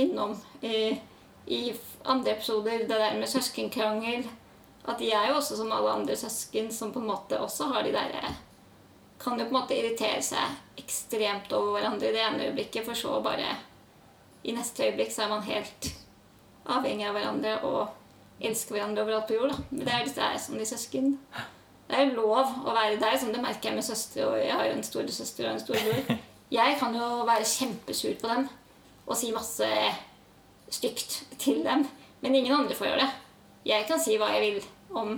innom 0.01 0.33
i, 0.65 0.97
i 1.45 1.61
andre 2.09 2.33
episoder 2.33 2.87
det 2.87 2.97
der 2.97 3.19
med 3.19 3.29
søskenkrangel. 3.29 4.25
At 4.89 4.97
de 4.97 5.11
er 5.13 5.29
jo 5.29 5.37
også 5.37 5.59
som 5.59 5.69
alle 5.71 5.93
andre 5.93 6.17
søsken 6.17 6.71
som 6.73 6.89
på 6.91 7.03
en 7.03 7.11
måte 7.11 7.37
også 7.39 7.69
har 7.69 7.85
de 7.85 7.93
derre 7.93 8.33
Kan 9.21 9.39
jo 9.39 9.45
på 9.45 9.53
en 9.53 9.59
måte 9.59 9.77
irritere 9.77 10.21
seg 10.25 10.81
ekstremt 10.81 11.51
over 11.53 11.77
hverandre 11.77 12.09
i 12.09 12.15
det 12.15 12.23
ene 12.25 12.47
øyeblikket, 12.47 12.85
for 12.87 12.97
så 12.97 13.19
bare 13.23 13.53
i 14.43 14.55
neste 14.55 14.87
øyeblikk 14.87 15.11
så 15.13 15.25
er 15.25 15.33
man 15.35 15.43
helt 15.45 15.91
avhengig 16.65 17.05
av 17.05 17.17
hverandre 17.17 17.55
og 17.67 18.41
elsker 18.41 18.75
hverandre 18.75 19.03
overalt 19.03 19.27
på 19.29 19.37
jord. 19.37 19.53
da. 19.53 19.57
Men 19.69 19.85
det 19.85 19.93
er 19.93 20.07
det 20.09 20.23
er 20.25 20.37
som 20.41 20.57
de 20.57 20.65
søsken. 20.65 21.11
Det 21.87 21.97
er 21.97 22.07
jo 22.07 22.21
lov 22.21 22.53
å 22.65 22.73
være 22.73 22.99
der, 23.01 23.17
som 23.19 23.33
det 23.33 23.43
merker 23.43 23.69
jeg 23.69 23.77
med 23.77 23.85
søstre. 23.85 24.25
Og 24.27 24.37
jeg 24.39 24.53
har 24.55 24.65
jo 24.65 24.75
en 24.77 24.85
storesøster 24.87 25.47
og 25.47 25.53
en 25.53 25.63
storebror. 25.65 26.17
Jeg 26.51 26.77
kan 26.79 26.95
jo 26.95 27.09
være 27.27 27.47
kjempesur 27.47 28.15
på 28.21 28.27
dem 28.27 28.49
og 29.05 29.17
si 29.17 29.31
masse 29.35 29.67
stygt 30.71 31.23
til 31.39 31.61
dem. 31.65 31.85
Men 32.21 32.35
ingen 32.35 32.55
andre 32.55 32.75
får 32.75 32.89
gjøre 32.89 33.05
det. 33.05 33.11
Jeg 33.65 33.85
kan 33.87 34.01
si 34.01 34.17
hva 34.17 34.31
jeg 34.33 34.41
vil 34.47 34.67
om 34.97 35.13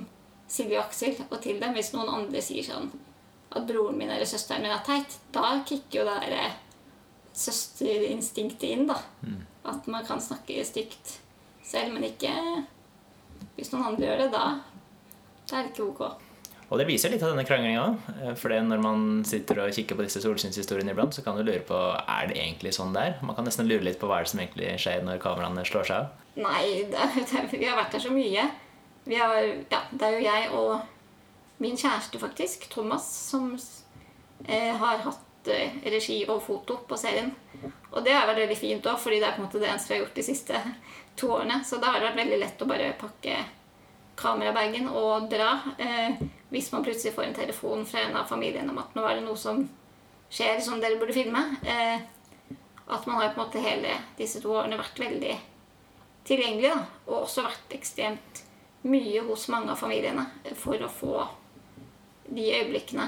Silje 0.49 0.77
og 0.77 0.85
Aksel 0.85 1.17
og 1.29 1.39
til 1.41 1.61
dem 1.61 1.73
hvis 1.77 1.93
noen 1.95 2.11
andre 2.11 2.41
sier 2.43 2.65
sånn 2.67 2.91
at 3.53 3.65
broren 3.69 3.97
min 3.99 4.11
eller 4.11 4.27
søsteren 4.29 4.65
min 4.65 4.73
er 4.73 4.83
teit. 4.85 5.17
Da 5.35 5.55
kicker 5.67 6.01
jo 6.01 6.05
det 6.09 6.19
derre 6.25 6.51
søsterinstinktet 7.33 8.69
inn, 8.69 8.87
da. 8.89 8.99
At 9.69 9.87
man 9.89 10.05
kan 10.05 10.21
snakke 10.21 10.61
stygt 10.67 11.17
selv, 11.63 11.93
men 11.95 12.05
ikke 12.11 12.33
hvis 13.57 13.73
noen 13.73 13.93
andre 13.93 14.07
gjør 14.09 14.21
det. 14.23 14.29
Da, 14.33 14.45
da 15.49 15.57
er 15.57 15.67
det 15.67 15.73
ikke 15.73 15.89
ok. 15.89 16.29
Og 16.73 16.79
det 16.79 16.87
viser 16.89 17.11
litt 17.13 17.21
av 17.21 17.33
denne 17.33 17.45
kranglinga 17.45 17.81
òg. 17.83 18.37
For 18.39 18.53
når 18.65 18.79
man 18.81 19.03
sitter 19.29 19.61
og 19.61 19.75
kikker 19.75 19.97
på 19.99 20.05
disse 20.07 20.23
solskinnshistoriene 20.23 20.95
iblant, 20.95 21.13
så 21.13 21.21
kan 21.25 21.37
du 21.37 21.43
lure 21.45 21.61
på 21.67 21.79
er 22.01 22.31
det 22.31 22.39
egentlig 22.39 22.73
sånn 22.73 22.95
det 22.95 23.03
er. 23.09 23.19
Man 23.21 23.37
kan 23.37 23.45
nesten 23.45 23.69
lure 23.69 23.85
litt 23.85 23.99
på 24.01 24.09
hva 24.09 24.21
er 24.21 24.25
det 24.25 24.33
som 24.33 24.41
egentlig 24.41 24.71
skjer 24.81 25.05
når 25.05 25.21
kameraene 25.21 25.65
slår 25.69 25.89
seg 25.89 25.99
av. 25.99 26.23
Nei, 26.41 26.63
det, 26.93 27.09
det, 27.29 27.45
vi 27.53 27.67
har 27.67 27.77
vært 27.77 27.93
der 27.93 28.05
så 28.07 28.13
mye. 28.13 28.47
Vi 29.03 29.19
har, 29.19 29.37
ja, 29.69 29.83
det 29.91 30.07
er 30.07 30.17
jo 30.17 30.25
jeg 30.25 30.49
og 30.57 30.92
min 31.63 31.79
kjæreste, 31.79 32.19
faktisk, 32.21 32.67
Thomas, 32.71 33.07
som 33.29 33.53
eh, 34.47 34.73
har 34.75 35.03
hatt 35.07 35.51
eh, 35.51 35.79
regi 35.95 36.19
og 36.27 36.43
foto 36.43 36.81
på 36.87 36.99
serien. 36.99 37.31
Og 37.93 38.03
det 38.03 38.13
har 38.15 38.27
vært 38.27 38.43
veldig 38.43 38.59
fint 38.59 38.87
òg, 38.89 38.99
fordi 38.99 39.21
det 39.21 39.29
er 39.29 39.35
på 39.37 39.43
en 39.43 39.47
måte 39.47 39.61
det 39.61 39.69
eneste 39.71 39.93
vi 39.93 39.97
har 39.97 40.05
gjort 40.05 40.17
de 40.19 40.25
siste 40.27 40.63
to 41.19 41.29
årene. 41.37 41.61
Så 41.65 41.79
da 41.79 41.93
har 41.93 42.01
det 42.01 42.09
vært 42.09 42.23
veldig 42.23 42.39
lett 42.41 42.63
å 42.63 42.69
bare 42.69 42.95
pakke 42.99 43.37
kamerabagen 44.19 44.89
og 44.89 45.29
dra. 45.31 45.53
Eh, 45.77 46.19
hvis 46.53 46.71
man 46.73 46.83
plutselig 46.85 47.15
får 47.15 47.29
en 47.29 47.37
telefon 47.37 47.85
fra 47.85 48.03
en 48.07 48.19
av 48.19 48.29
familiene 48.29 48.73
om 48.73 48.81
at 48.81 48.93
nå 48.97 49.05
er 49.07 49.19
det 49.19 49.25
noe 49.25 49.39
som 49.39 49.63
skjer 50.33 50.61
som 50.65 50.81
dere 50.81 50.99
burde 51.01 51.15
filme. 51.15 51.43
Eh, 51.63 52.01
at 52.87 53.05
man 53.07 53.21
har 53.21 53.33
på 53.33 53.39
en 53.39 53.45
måte 53.45 53.63
hele 53.63 53.95
disse 54.17 54.41
to 54.43 54.51
årene 54.53 54.77
vært 54.77 54.99
veldig 54.99 55.37
tilgjengelig. 56.27 56.73
Da, 56.73 56.83
og 57.07 57.23
også 57.23 57.45
vært 57.45 57.77
ekstremt 57.77 58.43
mye 58.83 59.23
hos 59.29 59.47
mange 59.53 59.71
av 59.71 59.79
familiene 59.79 60.27
for 60.59 60.81
å 60.83 60.91
få 60.91 61.21
de 62.25 62.45
øyeblikkene 62.55 63.07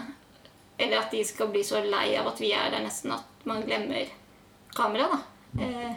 Eller 0.78 1.00
at 1.00 1.12
de 1.12 1.22
skal 1.26 1.48
bli 1.48 1.64
så 1.64 1.80
lei 1.86 2.18
av 2.20 2.28
at 2.28 2.42
vi 2.42 2.52
er 2.52 2.72
der 2.74 2.84
nesten 2.84 3.14
at 3.16 3.46
man 3.48 3.64
glemmer 3.64 4.10
kameraet, 4.76 5.22
da. 5.56 5.64
Eh, 5.64 5.94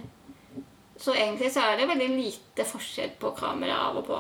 så 0.98 1.14
egentlig 1.14 1.50
så 1.52 1.64
er 1.66 1.80
det 1.80 1.88
veldig 1.88 2.08
lite 2.08 2.66
forskjell 2.66 3.16
på 3.18 3.32
kamera 3.38 3.80
av 3.88 3.98
og 3.98 4.06
på. 4.06 4.18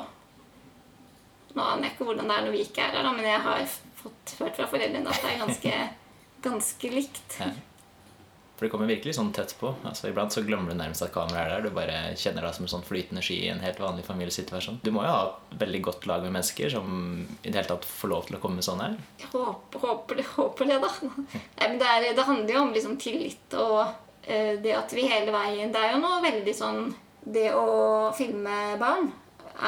Nå 1.54 1.62
aner 1.62 1.88
jeg 1.88 1.94
ikke 1.94 2.08
hvordan 2.08 2.30
det 2.30 2.36
er 2.36 2.44
når 2.46 2.54
vi 2.56 2.64
ikke 2.64 2.82
er 2.82 2.96
her, 2.96 3.06
da, 3.06 3.12
men 3.14 3.26
jeg 3.28 3.44
har 3.46 3.64
fått 3.98 4.34
hørt 4.40 4.58
fra 4.58 4.68
foreldrene 4.70 5.10
at 5.14 5.22
det 5.22 5.32
er 5.32 5.40
ganske, 5.44 5.80
ganske 6.46 6.92
likt. 6.94 7.38
For 8.58 8.66
det 8.66 8.72
kommer 8.72 8.88
virkelig 8.90 9.12
sånn 9.14 9.28
tett 9.30 9.52
på. 9.54 9.68
Altså 9.86 10.08
Iblant 10.08 10.34
så 10.34 10.42
glemmer 10.42 10.74
du 10.74 10.80
nærmest 10.80 11.04
at 11.04 11.12
kameraet 11.14 11.44
er 11.44 11.52
der. 11.52 11.68
Du 11.68 11.76
bare 11.76 11.98
kjenner 12.18 12.42
deg 12.42 12.56
som 12.56 12.64
en 12.66 12.70
sånn 12.72 12.86
flytende 12.86 13.22
sky 13.22 13.36
i 13.44 13.50
en 13.52 13.60
helt 13.62 13.78
vanlig 13.78 14.02
familiesituasjon. 14.08 14.80
Du 14.82 14.90
må 14.90 15.04
jo 15.06 15.12
ha 15.14 15.58
veldig 15.60 15.80
godt 15.86 16.08
lag 16.10 16.24
med 16.24 16.34
mennesker 16.34 16.72
som 16.72 16.88
i 17.22 17.52
det 17.52 17.54
hele 17.54 17.68
tatt 17.68 17.84
får 17.86 18.10
lov 18.10 18.24
til 18.26 18.34
å 18.34 18.40
komme 18.42 18.64
sånn 18.66 18.82
her. 18.82 18.96
Håper, 19.30 19.84
håper, 19.84 20.22
håper 20.32 20.70
det, 20.72 20.78
da. 20.82 20.90
Nei, 21.38 21.68
det, 21.78 21.92
er, 21.92 22.06
det 22.18 22.24
handler 22.26 22.50
jo 22.56 22.62
om 22.64 22.74
liksom 22.74 22.96
tillit 22.98 23.54
og 23.58 23.76
uh, 23.86 24.54
det 24.64 24.72
at 24.74 24.94
vi 24.96 25.06
hele 25.06 25.30
veien 25.34 25.70
Det 25.72 25.78
er 25.78 25.94
jo 25.94 26.00
noe 26.02 26.18
veldig 26.24 26.54
sånn 26.56 26.80
Det 27.22 27.46
å 27.54 28.10
filme 28.16 28.56
barn 28.80 29.06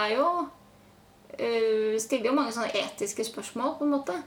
er 0.01 0.17
jo 0.17 0.27
uh, 0.43 1.95
Stiller 2.03 2.33
jo 2.33 2.35
mange 2.35 2.57
sånne 2.57 2.75
etiske 2.75 3.29
spørsmål, 3.29 3.77
på 3.79 3.87
en 3.87 3.95
måte. 3.95 4.19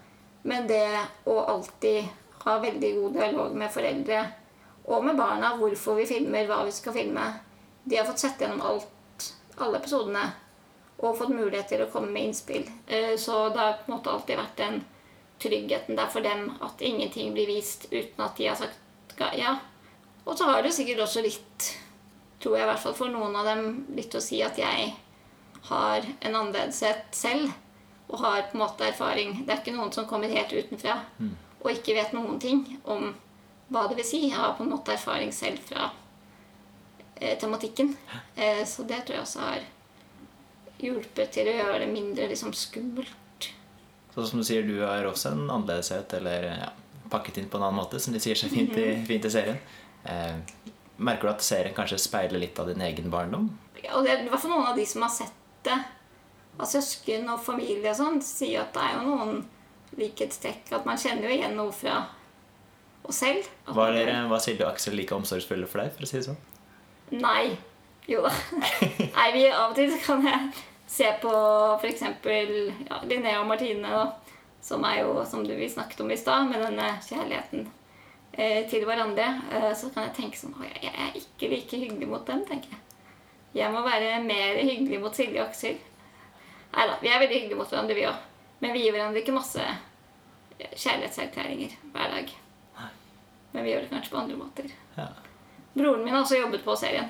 Men 0.48 0.72
det 0.72 0.88
å 1.27 1.36
alltid 1.51 2.08
ha 2.46 2.55
veldig 2.63 2.93
god 3.01 3.20
dialog 3.20 3.60
med 3.60 3.75
foreldre 3.75 4.22
og 4.85 5.05
med 5.05 5.15
barna 5.17 5.53
hvorfor 5.59 5.95
vi 5.95 6.05
filmer, 6.05 6.47
hva 6.49 6.63
vi 6.67 6.71
skal 6.75 6.93
filme. 6.93 7.25
De 7.83 7.97
har 7.99 8.05
fått 8.07 8.19
sett 8.23 8.41
gjennom 8.41 8.61
alt, 8.61 9.27
alle 9.57 9.79
episodene 9.79 10.23
og 11.03 11.17
fått 11.17 11.33
mulighet 11.35 11.67
til 11.71 11.81
å 11.83 11.89
komme 11.91 12.11
med 12.11 12.29
innspill. 12.29 12.65
Eh, 12.87 13.15
så 13.19 13.49
det 13.49 13.59
har 13.59 13.77
på 13.79 13.91
en 13.91 13.97
måte 13.97 14.11
alltid 14.11 14.37
vært 14.39 14.57
den 14.59 14.81
tryggheten 15.43 15.97
der 15.99 16.07
for 16.11 16.23
dem 16.23 16.45
at 16.63 16.81
ingenting 16.81 17.33
blir 17.35 17.47
vist 17.49 17.87
uten 17.91 18.23
at 18.23 18.37
de 18.37 18.47
har 18.47 18.55
sagt 18.59 18.79
ja. 19.37 19.57
Og 20.25 20.37
så 20.37 20.47
har 20.47 20.63
det 20.63 20.71
sikkert 20.73 21.03
også 21.03 21.21
litt, 21.21 21.65
tror 22.39 22.55
jeg 22.57 22.63
i 22.63 22.69
hvert 22.71 22.79
fall 22.79 22.95
for 22.95 23.11
noen 23.11 23.35
av 23.35 23.45
dem, 23.45 23.85
litt 23.95 24.15
å 24.15 24.21
si 24.23 24.39
at 24.43 24.57
jeg 24.57 24.93
har 25.67 26.05
en 26.21 26.35
annerledeshet 26.35 27.11
selv 27.15 27.51
og 28.07 28.19
har 28.19 28.47
på 28.49 28.57
en 28.57 28.63
måte 28.63 28.87
erfaring. 28.87 29.43
Det 29.45 29.53
er 29.53 29.61
ikke 29.61 29.75
noen 29.75 29.91
som 29.95 30.07
kommer 30.07 30.31
helt 30.31 30.51
utenfra 30.53 31.01
Mm. 31.19 31.35
og 31.63 31.71
ikke 31.71 31.95
vet 31.95 32.13
noen 32.13 32.39
ting 32.39 32.63
om 32.83 33.13
hva 33.74 33.88
det 33.89 33.98
vil 34.00 34.08
si. 34.08 34.22
Jeg 34.27 34.38
har 34.38 34.56
på 34.58 34.65
en 34.65 34.74
måte 34.75 34.94
erfaring 34.94 35.34
selv 35.36 35.62
fra 35.65 35.89
eh, 37.15 37.38
tematikken. 37.42 37.96
Eh, 38.36 38.62
så 38.70 38.86
det 38.88 39.03
tror 39.03 39.18
jeg 39.18 39.25
også 39.25 39.48
har 39.48 39.65
hjulpet 40.84 41.34
til 41.34 41.50
å 41.50 41.58
gjøre 41.58 41.82
det 41.84 41.89
mindre 41.92 42.30
liksom, 42.32 42.53
skummelt. 42.58 43.50
Så 44.13 44.27
som 44.30 44.42
du 44.42 44.46
sier, 44.46 44.65
du 44.68 44.84
har 44.84 45.06
også 45.10 45.32
en 45.34 45.48
annerledeshet, 45.48 46.13
eller 46.20 46.46
ja, 46.51 46.70
pakket 47.10 47.39
inn 47.42 47.50
på 47.50 47.58
en 47.58 47.65
annen 47.65 47.80
måte, 47.82 48.00
som 48.00 48.13
de 48.13 48.22
sier 48.22 48.38
så 48.38 48.50
fint 48.51 48.75
i, 48.77 48.88
fint 49.08 49.25
i 49.25 49.32
serien. 49.34 49.58
Eh, 50.06 50.36
merker 51.01 51.30
du 51.30 51.34
at 51.34 51.46
serien 51.46 51.74
kanskje 51.75 52.01
speiler 52.01 52.42
litt 52.42 52.60
av 52.62 52.70
din 52.70 52.84
egen 52.86 53.10
barndom? 53.13 53.50
Ja, 53.82 53.98
Og 53.98 54.06
det 54.06 54.13
er 54.13 54.25
i 54.25 54.30
hvert 54.30 54.44
fall 54.44 54.53
noen 54.53 54.70
av 54.70 54.77
de 54.77 54.86
som 54.88 55.06
har 55.06 55.13
sett 55.13 55.39
det, 55.65 55.80
av 56.53 56.70
søsken 56.70 57.25
og 57.34 57.42
familie 57.42 57.89
og 57.89 57.98
sånn, 57.98 58.22
sier 58.22 58.62
at 58.62 58.75
det 58.75 58.84
er 58.86 59.00
jo 59.00 59.06
noen 59.08 59.39
likhetstrekk. 59.98 60.70
At 60.77 60.86
man 60.86 61.00
kjenner 61.01 61.30
jo 61.30 61.38
igjen 61.39 61.58
noe 61.58 61.74
fra 61.74 62.03
oss 63.03 63.22
selv. 63.24 63.48
Var, 63.67 63.93
dere, 63.95 64.17
var 64.31 64.41
Silje 64.43 64.65
og 64.65 64.74
Aksel 64.74 64.98
like 64.98 65.15
omsorgsfulle 65.15 65.67
for 65.69 65.83
deg? 65.83 65.93
for 65.95 66.05
å 66.05 66.10
si 66.10 66.19
det 66.19 66.27
sånn? 66.29 66.41
Nei. 67.19 67.53
Jo 68.10 68.24
da. 68.25 68.31
Nei, 69.17 69.27
vi, 69.36 69.45
av 69.51 69.72
og 69.72 69.77
til 69.77 69.93
kan 70.03 70.25
jeg 70.27 70.63
se 70.89 71.07
på 71.22 71.31
f.eks. 71.79 72.03
Ja, 72.03 73.00
Linnea 73.07 73.39
og 73.41 73.48
Martine, 73.51 73.88
da, 73.88 74.41
som 74.63 74.83
er 74.88 75.01
jo, 75.03 75.22
som 75.29 75.45
du 75.48 75.53
vi 75.55 75.69
snakket 75.72 76.03
om 76.03 76.12
i 76.12 76.19
stad, 76.19 76.50
med 76.51 76.63
denne 76.63 76.89
kjærligheten 77.05 77.67
eh, 78.33 78.62
til 78.72 78.86
hverandre. 78.88 79.29
Eh, 79.53 79.72
så 79.77 79.91
kan 79.93 80.10
jeg 80.10 80.17
tenke 80.19 80.39
sånn 80.39 80.55
jeg, 80.65 80.83
jeg 80.88 80.93
er 81.07 81.17
ikke 81.19 81.51
like 81.53 81.81
hyggelig 81.86 82.12
mot 82.12 82.27
dem, 82.27 82.43
tenker 82.50 82.75
jeg. 82.75 82.83
Jeg 83.53 83.69
må 83.69 83.83
være 83.86 84.17
mer 84.25 84.60
hyggelig 84.65 85.00
mot 85.01 85.15
Silje 85.15 85.41
og 85.41 85.51
Aksel. 85.51 85.79
Nei 86.74 86.86
da, 86.89 86.95
vi 87.01 87.10
er 87.12 87.19
veldig 87.22 87.36
hyggelige 87.38 87.60
mot 87.60 87.69
hverandre, 87.69 87.98
vi 87.98 88.07
òg. 88.10 88.29
Men 88.63 88.74
vi 88.74 88.86
gir 88.86 88.95
hverandre 88.95 89.22
ikke 89.22 89.36
masse 89.36 89.65
kjærlighetserklæringer 90.57 91.75
hver 91.93 92.15
dag. 92.15 92.31
Men 93.53 93.65
vi 93.65 93.74
gjør 93.74 93.86
det 93.86 93.91
kanskje 93.93 94.13
på 94.13 94.22
andre 94.24 94.39
måter. 94.39 94.74
Ja. 94.98 95.07
Broren 95.74 96.03
min 96.03 96.13
har 96.13 96.24
også 96.24 96.39
jobbet 96.39 96.65
på 96.65 96.75
serien. 96.77 97.10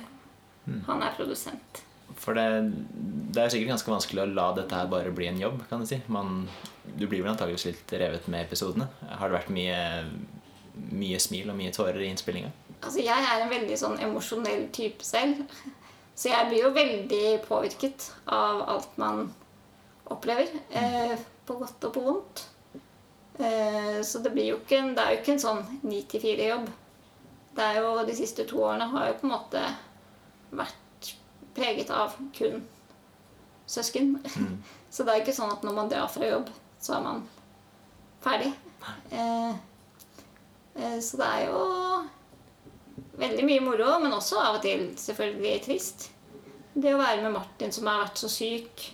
Mm. 0.64 0.80
Han 0.86 1.02
er 1.04 1.16
produsent. 1.16 1.82
For 2.20 2.36
det, 2.36 2.46
det 3.34 3.42
er 3.42 3.52
sikkert 3.52 3.74
ganske 3.74 3.90
vanskelig 3.90 4.22
å 4.22 4.30
la 4.30 4.46
dette 4.56 4.76
her 4.78 4.90
bare 4.92 5.12
bli 5.14 5.28
en 5.28 5.40
jobb, 5.40 5.64
kan 5.68 5.82
du 5.82 5.88
si. 5.88 5.98
Man, 6.12 6.44
du 6.84 7.06
blir 7.06 7.24
vel 7.24 7.32
antakeligvis 7.32 7.66
litt 7.68 7.94
revet 8.00 8.28
med 8.32 8.46
episodene. 8.46 8.88
Har 9.08 9.30
det 9.30 9.38
vært 9.40 9.54
mye, 9.54 9.80
mye 10.94 11.20
smil 11.20 11.50
og 11.50 11.58
mye 11.58 11.72
tårer 11.74 12.00
i 12.04 12.10
innspillinga? 12.12 12.52
Altså, 12.80 13.00
jeg 13.00 13.28
er 13.32 13.42
en 13.42 13.52
veldig 13.52 13.80
sånn 13.80 13.98
emosjonell 14.04 14.68
type 14.76 15.04
selv. 15.06 15.42
Så 16.14 16.30
jeg 16.30 16.50
blir 16.50 16.68
jo 16.68 16.74
veldig 16.76 17.24
påvirket 17.48 18.10
av 18.30 18.62
alt 18.70 18.98
man 19.00 19.26
opplever. 20.12 20.52
Eh, 20.70 21.16
på 21.44 21.56
godt 21.58 21.88
og 21.88 21.96
på 21.96 22.04
vondt. 22.04 22.44
Eh, 23.38 24.02
så 24.02 24.18
det 24.22 24.30
blir 24.30 24.52
jo 24.52 24.60
ikke 24.60 24.80
det 24.94 25.02
er 25.02 25.14
jo 25.14 25.20
ikke 25.20 25.34
en 25.34 25.42
sånn 25.42 25.62
9-4-jobb. 25.82 26.68
Det 27.54 27.66
er 27.66 27.80
jo, 27.82 27.90
De 28.06 28.14
siste 28.16 28.46
to 28.50 28.62
årene 28.62 28.90
har 28.92 29.10
jo 29.10 29.18
på 29.20 29.28
en 29.28 29.34
måte 29.34 29.62
vært 30.54 31.10
preget 31.54 31.90
av 31.94 32.14
kun 32.36 32.62
søsken. 33.66 34.16
Så 34.94 35.02
det 35.02 35.14
er 35.14 35.22
ikke 35.24 35.34
sånn 35.34 35.50
at 35.50 35.64
når 35.66 35.74
man 35.74 35.90
drar 35.90 36.10
fra 36.10 36.26
jobb, 36.28 36.50
så 36.78 36.98
er 36.98 37.00
man 37.02 37.22
ferdig. 38.22 38.52
Eh, 39.10 39.54
eh, 40.76 40.98
så 41.02 41.18
det 41.18 41.26
er 41.26 41.48
jo 41.48 41.62
veldig 43.18 43.46
mye 43.48 43.64
moro, 43.64 43.88
men 44.04 44.14
også 44.14 44.38
av 44.38 44.60
og 44.60 44.62
til 44.62 44.84
selvfølgelig 45.00 45.64
trist. 45.64 46.06
Det 46.74 46.92
å 46.94 47.00
være 47.00 47.24
med 47.24 47.34
Martin 47.34 47.74
som 47.74 47.90
har 47.90 48.04
vært 48.04 48.22
så 48.22 48.30
syk 48.30 48.84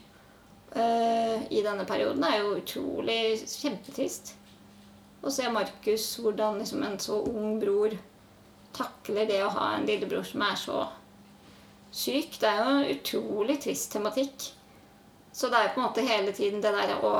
i 0.70 1.62
denne 1.64 1.82
perioden, 1.82 2.22
er 2.22 2.36
jo 2.38 2.58
utrolig 2.60 3.40
kjempetrist. 3.42 4.34
Å 5.20 5.32
se 5.34 5.48
Markus, 5.50 6.04
hvordan 6.22 6.60
liksom 6.62 6.84
en 6.86 6.94
så 7.02 7.18
ung 7.26 7.58
bror 7.60 7.96
takler 8.76 9.26
det 9.26 9.40
å 9.44 9.50
ha 9.50 9.72
en 9.74 9.86
lillebror 9.88 10.22
som 10.24 10.44
er 10.46 10.56
så 10.56 10.78
syk. 11.90 12.38
Det 12.40 12.48
er 12.48 12.60
jo 12.60 12.70
en 12.70 12.94
utrolig 12.94 13.58
trist 13.64 13.90
tematikk. 13.92 14.50
Så 15.32 15.50
det 15.50 15.58
er 15.58 15.68
jo 15.68 15.74
på 15.74 15.82
en 15.82 15.88
måte 15.88 16.06
hele 16.06 16.32
tiden 16.34 16.62
det 16.62 16.74
der 16.74 16.98
å 17.06 17.14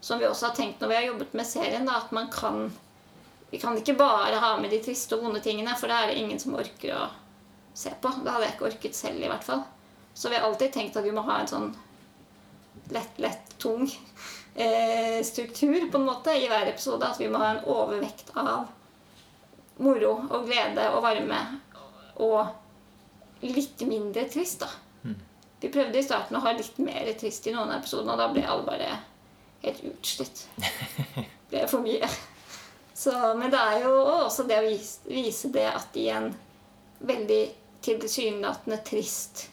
Som 0.00 0.20
vi 0.20 0.28
også 0.28 0.46
har 0.46 0.54
tenkt 0.54 0.80
når 0.80 0.88
vi 0.88 0.94
har 0.94 1.06
jobbet 1.08 1.32
med 1.34 1.46
serien, 1.46 1.86
da, 1.88 1.96
at 1.98 2.12
man 2.14 2.28
kan 2.30 2.68
vi 3.50 3.58
kan 3.58 3.74
ikke 3.78 3.96
bare 3.98 4.36
ha 4.38 4.52
med 4.60 4.70
de 4.70 4.78
triste 4.84 5.16
og 5.16 5.24
vonde 5.24 5.40
tingene, 5.42 5.72
for 5.74 5.90
det 5.90 5.96
er 5.96 6.10
det 6.10 6.20
ingen 6.20 6.38
som 6.38 6.54
orker 6.54 6.92
å 6.94 7.06
se 7.74 7.90
på. 7.98 8.12
Det 8.22 8.30
hadde 8.30 8.44
jeg 8.44 8.54
ikke 8.54 8.68
orket 8.68 8.94
selv, 8.94 9.18
i 9.24 9.30
hvert 9.30 9.42
fall. 9.42 9.64
Så 10.14 10.30
vi 10.30 10.36
har 10.36 10.46
alltid 10.46 10.70
tenkt 10.74 10.98
at 11.00 11.06
vi 11.06 11.14
må 11.16 11.24
ha 11.26 11.40
en 11.40 11.50
sånn 11.50 11.68
lett, 12.94 13.18
lett, 13.22 13.54
tung 13.58 13.84
eh, 14.54 15.22
struktur 15.24 15.90
på 15.90 15.98
en 15.98 16.08
måte 16.08 16.34
i 16.34 16.48
hver 16.48 16.70
episode. 16.70 17.06
At 17.06 17.20
vi 17.20 17.30
må 17.30 17.40
ha 17.42 17.54
en 17.54 17.64
overvekt 17.66 18.32
av 18.38 18.68
moro 19.78 20.14
og 20.26 20.48
glede 20.48 20.88
og 20.94 21.02
varme 21.04 21.42
og 22.18 23.44
litt 23.46 23.84
mindre 23.86 24.24
trist, 24.30 24.64
da. 24.64 24.70
Vi 25.60 25.70
prøvde 25.74 25.98
i 25.98 26.06
starten 26.06 26.38
å 26.38 26.42
ha 26.42 26.52
litt 26.54 26.78
mer 26.82 27.06
trist 27.18 27.46
i 27.46 27.52
noen 27.54 27.72
av 27.72 27.80
episodene, 27.80 28.14
og 28.14 28.20
da 28.20 28.26
ble 28.30 28.44
alle 28.46 28.66
bare 28.66 28.90
helt 29.64 29.84
utslitt. 29.90 30.44
Det 31.48 31.54
ble 31.56 31.64
for 31.70 31.82
mye. 31.82 32.08
Så, 32.94 33.12
men 33.38 33.48
det 33.50 33.58
er 33.58 33.84
jo 33.86 33.92
også 34.02 34.44
det 34.44 34.58
å 34.58 34.66
vise, 34.66 35.04
vise 35.08 35.48
det 35.54 35.64
at 35.70 35.94
i 35.96 36.08
en 36.12 36.26
veldig 36.98 37.38
tilsynelatende 37.86 38.76
trist 38.84 39.46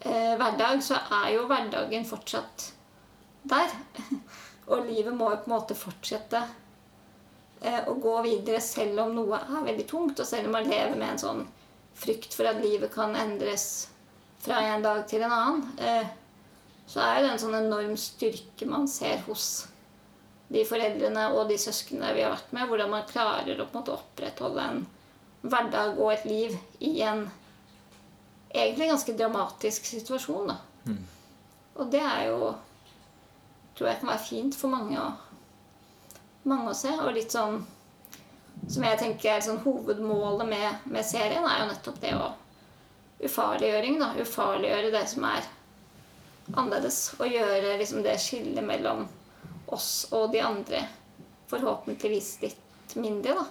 eh, 0.00 0.34
hverdag, 0.40 0.82
så 0.84 0.98
er 1.20 1.34
jo 1.34 1.46
hverdagen 1.50 2.06
fortsatt 2.08 2.70
der. 3.42 3.72
Og 4.70 4.86
livet 4.86 5.14
må 5.16 5.32
jo 5.32 5.40
på 5.42 5.50
en 5.50 5.56
måte 5.56 5.76
fortsette 5.78 6.42
eh, 7.60 7.80
å 7.88 7.96
gå 7.98 8.14
videre 8.26 8.60
selv 8.62 9.02
om 9.06 9.16
noe 9.16 9.40
er 9.40 9.64
veldig 9.72 9.86
tungt, 9.90 10.20
og 10.20 10.28
selv 10.28 10.46
om 10.48 10.54
man 10.58 10.68
lever 10.68 10.94
med 10.94 11.14
en 11.14 11.24
sånn 11.24 11.42
frykt 12.00 12.36
for 12.36 12.48
at 12.48 12.60
livet 12.62 12.92
kan 12.94 13.16
endres 13.18 13.64
fra 14.40 14.60
en 14.70 14.84
dag 14.84 15.02
til 15.10 15.24
en 15.26 15.34
annen. 15.34 15.66
Eh, 15.82 16.06
så 16.90 17.02
er 17.04 17.20
det 17.20 17.32
en 17.32 17.42
sånn 17.42 17.58
enorm 17.58 17.96
styrke 18.00 18.66
man 18.66 18.88
ser 18.90 19.20
hos 19.26 19.66
de 20.50 20.64
foreldrene 20.66 21.28
og 21.36 21.50
de 21.50 21.58
søsknene 21.60 22.14
vi 22.16 22.24
har 22.24 22.32
vært 22.34 22.54
med, 22.56 22.66
hvordan 22.70 22.90
man 22.90 23.06
klarer 23.10 23.60
å 23.60 23.66
på 23.66 23.76
en 23.76 23.82
måte 23.82 23.94
opprettholde 23.94 24.64
en 24.66 24.80
hverdag 25.42 26.00
og 26.00 26.10
et 26.14 26.24
liv 26.26 26.56
i 26.82 26.96
en 27.06 27.28
egentlig 28.50 28.86
en 28.86 28.94
ganske 28.94 29.16
dramatisk 29.16 29.86
situasjon. 29.86 30.52
da. 30.52 30.56
Mm. 30.86 31.04
Og 31.80 31.90
det 31.90 32.02
er 32.02 32.26
jo 32.28 32.54
tror 33.74 33.88
jeg 33.88 34.00
kan 34.00 34.12
være 34.12 34.26
fint 34.26 34.56
for 34.58 34.72
mange 34.72 35.00
å, 35.00 35.10
mange 36.50 36.72
å 36.72 36.76
se. 36.76 36.92
Og 37.00 37.14
litt 37.16 37.32
sånn 37.32 37.62
som 38.68 38.84
jeg 38.84 38.98
tenker 39.00 39.32
er 39.32 39.44
sånn 39.44 39.62
hovedmålet 39.64 40.48
med, 40.50 40.90
med 40.92 41.06
serien, 41.06 41.46
er 41.48 41.62
jo 41.62 41.72
nettopp 41.72 42.00
det 42.02 42.14
å 42.18 42.30
Ufarliggjøring, 43.20 43.98
da. 44.00 44.14
Ufarliggjøre 44.16 44.90
det 44.94 45.02
som 45.10 45.26
er 45.28 45.44
annerledes. 46.54 47.00
Og 47.18 47.28
gjøre 47.28 47.74
liksom 47.76 48.00
det 48.00 48.14
skillet 48.16 48.64
mellom 48.64 49.02
oss 49.68 50.06
og 50.16 50.30
de 50.32 50.40
andre 50.40 50.80
forhåpentligvis 51.50 52.30
litt 52.40 52.94
mindre, 52.96 53.42
da. 53.42 53.44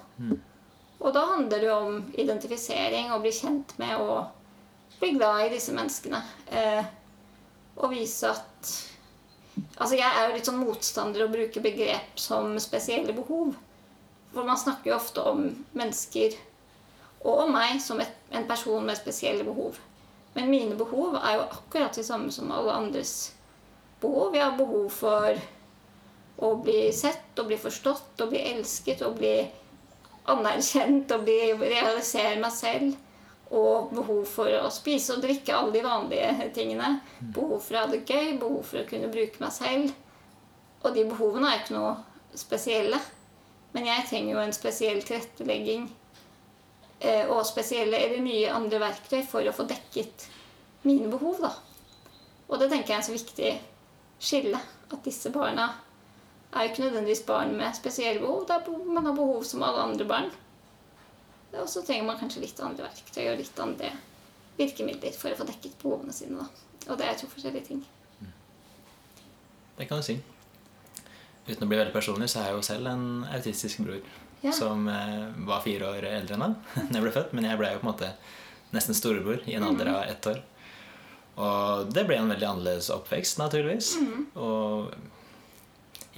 Og 0.99 1.13
da 1.13 1.21
handler 1.35 1.61
det 1.61 1.69
jo 1.69 1.75
om 1.75 1.99
identifisering, 2.17 3.11
og 3.13 3.21
bli 3.23 3.31
kjent 3.35 3.75
med 3.77 4.01
og 4.01 4.38
bli 4.99 5.15
glad 5.17 5.45
i 5.45 5.53
disse 5.53 5.73
menneskene. 5.75 6.21
Eh, 6.51 6.85
og 7.79 7.91
vise 7.93 8.35
at 8.35 8.77
Altså, 9.79 9.95
jeg 9.95 10.07
er 10.07 10.27
jo 10.27 10.35
litt 10.35 10.47
sånn 10.47 10.59
motstander 10.59 11.23
å 11.23 11.31
bruke 11.31 11.61
begrep 11.63 12.19
som 12.19 12.53
spesielle 12.59 13.11
behov. 13.15 13.53
For 14.33 14.47
man 14.47 14.59
snakker 14.59 14.91
jo 14.91 14.95
ofte 14.95 15.23
om 15.25 15.45
mennesker, 15.75 16.35
og 17.23 17.45
om 17.45 17.53
meg, 17.55 17.79
som 17.83 17.99
et, 18.03 18.13
en 18.35 18.47
person 18.47 18.83
med 18.85 18.99
spesielle 18.99 19.43
behov. 19.47 19.79
Men 20.35 20.51
mine 20.51 20.77
behov 20.79 21.17
er 21.19 21.39
jo 21.39 21.47
akkurat 21.47 21.95
de 21.95 22.05
samme 22.05 22.31
som 22.31 22.51
alle 22.55 22.75
andres 22.75 23.33
behov. 24.01 24.35
Jeg 24.35 24.45
har 24.45 24.59
behov 24.59 24.87
for 24.93 25.39
å 26.39 26.53
bli 26.63 26.89
sett, 26.95 27.33
å 27.39 27.47
bli 27.47 27.57
forstått, 27.59 28.13
å 28.23 28.29
bli 28.31 28.43
elsket, 28.53 29.03
å 29.03 29.11
bli 29.15 29.33
anerkjent, 30.29 31.11
å 31.11 31.23
bli, 31.23 31.39
realisere 31.59 32.39
meg 32.39 32.55
selv. 32.55 32.95
Og 33.49 33.89
behov 33.95 34.25
for 34.29 34.53
å 34.59 34.69
spise 34.73 35.15
og 35.15 35.23
drikke 35.23 35.55
alle 35.55 35.73
de 35.73 35.85
vanlige 35.85 36.49
tingene. 36.53 36.99
Behov 37.19 37.63
for 37.65 37.77
å 37.77 37.85
ha 37.85 37.89
det 37.89 38.03
gøy, 38.05 38.35
behov 38.41 38.61
for 38.69 38.83
å 38.83 38.89
kunne 38.89 39.09
bruke 39.09 39.41
meg 39.41 39.55
selv. 39.55 39.95
Og 40.83 40.93
de 40.95 41.05
behovene 41.09 41.49
er 41.49 41.63
ikke 41.63 41.77
noe 41.77 41.95
spesielle. 42.37 42.99
Men 43.73 43.89
jeg 43.89 44.05
trenger 44.09 44.35
jo 44.35 44.43
en 44.43 44.53
spesiell 44.55 45.01
tilrettelegging 45.05 45.89
eh, 46.99 47.25
og 47.29 47.45
spesielle 47.47 47.97
eller 47.97 48.21
nye 48.25 48.53
andre 48.53 48.81
verktøy 48.81 49.21
for 49.29 49.45
å 49.45 49.55
få 49.55 49.65
dekket 49.69 50.29
mine 50.85 51.09
behov. 51.11 51.41
da. 51.41 51.53
Og 52.49 52.57
det 52.61 52.69
tenker 52.71 52.93
jeg 52.93 52.97
er 52.97 53.01
en 53.03 53.09
så 53.09 53.17
viktig 53.17 53.53
skille. 54.19 54.61
At 54.89 55.05
disse 55.05 55.29
barna 55.33 55.67
er 56.49 56.65
jo 56.65 56.71
ikke 56.71 56.85
nødvendigvis 56.87 57.25
barn 57.27 57.53
med 57.57 57.77
spesielle 57.77 58.21
behov. 58.23 58.45
Det 58.47 58.57
er 58.57 58.93
man 58.93 59.05
har 59.05 59.17
behov 59.17 59.43
som 59.45 59.63
alle 59.63 59.85
andre 59.91 60.07
barn. 60.09 60.31
Og 61.57 61.69
så 61.69 61.81
trenger 61.85 62.05
man 62.05 62.19
kanskje 62.19 62.43
litt 62.43 62.59
andre 62.61 62.85
verktøy 62.85 63.23
og 63.31 63.39
litt 63.39 63.59
andre 63.63 63.89
virkemidler 64.59 65.15
for 65.17 65.33
å 65.33 65.39
få 65.39 65.47
dekket 65.49 65.77
behovene 65.81 66.13
sine. 66.13 66.43
da. 66.43 66.91
Og 66.91 66.97
det 66.99 67.07
er 67.09 67.17
to 67.17 67.27
forskjellige 67.31 67.65
ting. 67.71 67.81
Det 69.79 69.87
kan 69.87 69.97
du 70.01 70.03
si. 70.05 70.17
Uten 71.47 71.63
å 71.65 71.69
bli 71.71 71.77
veldig 71.79 71.93
personlig, 71.95 72.27
så 72.29 72.41
er 72.43 72.49
jeg 72.51 72.57
jo 72.59 72.65
selv 72.67 72.87
en 72.91 73.05
autistisk 73.33 73.79
bror 73.85 74.01
Ja. 74.41 74.51
som 74.55 74.85
eh, 74.87 75.25
var 75.47 75.61
fire 75.65 75.87
år 75.89 76.05
eldre 76.07 76.35
enn 76.37 76.39
meg 76.43 76.53
da 76.91 76.99
jeg 76.99 77.03
ble 77.07 77.11
født. 77.15 77.33
Men 77.33 77.47
jeg 77.49 77.57
ble 77.59 77.71
jo 77.73 77.79
på 77.81 77.87
en 77.87 77.91
måte 77.91 78.11
nesten 78.75 78.95
storebror 78.95 79.41
i 79.49 79.55
en 79.57 79.63
alder 79.65 79.89
av 79.95 80.03
ett 80.11 80.27
år. 80.29 80.41
Og 81.39 81.89
det 81.95 82.03
ble 82.07 82.17
en 82.19 82.29
veldig 82.29 82.47
annerledes 82.47 82.89
oppvekst, 82.93 83.39
naturligvis. 83.39 83.93
Og 84.35 84.91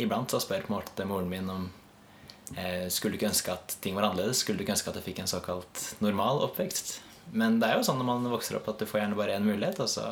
iblant 0.01 0.29
så 0.33 0.39
spør 0.41 0.65
på 0.65 0.73
en 0.73 0.77
måte 0.79 1.05
moren 1.05 1.29
min 1.29 1.49
om 1.53 1.69
skulle 2.91 3.15
du 3.15 3.19
ikke 3.19 3.29
ønske 3.29 3.53
at 3.53 3.77
ting 3.83 3.95
var 3.95 4.09
annerledes. 4.09 4.41
Skulle 4.41 4.59
du 4.59 4.65
ikke 4.65 4.73
ønske 4.75 4.91
at 4.91 4.97
du 4.99 5.03
fikk 5.05 5.21
en 5.23 5.29
såkalt 5.29 5.83
normal 6.03 6.41
oppvekst. 6.47 6.97
Men 7.31 7.59
det 7.61 7.69
er 7.69 7.79
jo 7.79 7.85
sånn 7.87 7.99
når 8.01 8.07
man 8.09 8.31
vokser 8.33 8.57
opp 8.57 8.69
at 8.71 8.81
du 8.81 8.87
får 8.89 9.03
gjerne 9.03 9.17
bare 9.19 9.37
én 9.37 9.45
mulighet. 9.45 9.79
Og 9.83 9.89
så, 9.91 10.05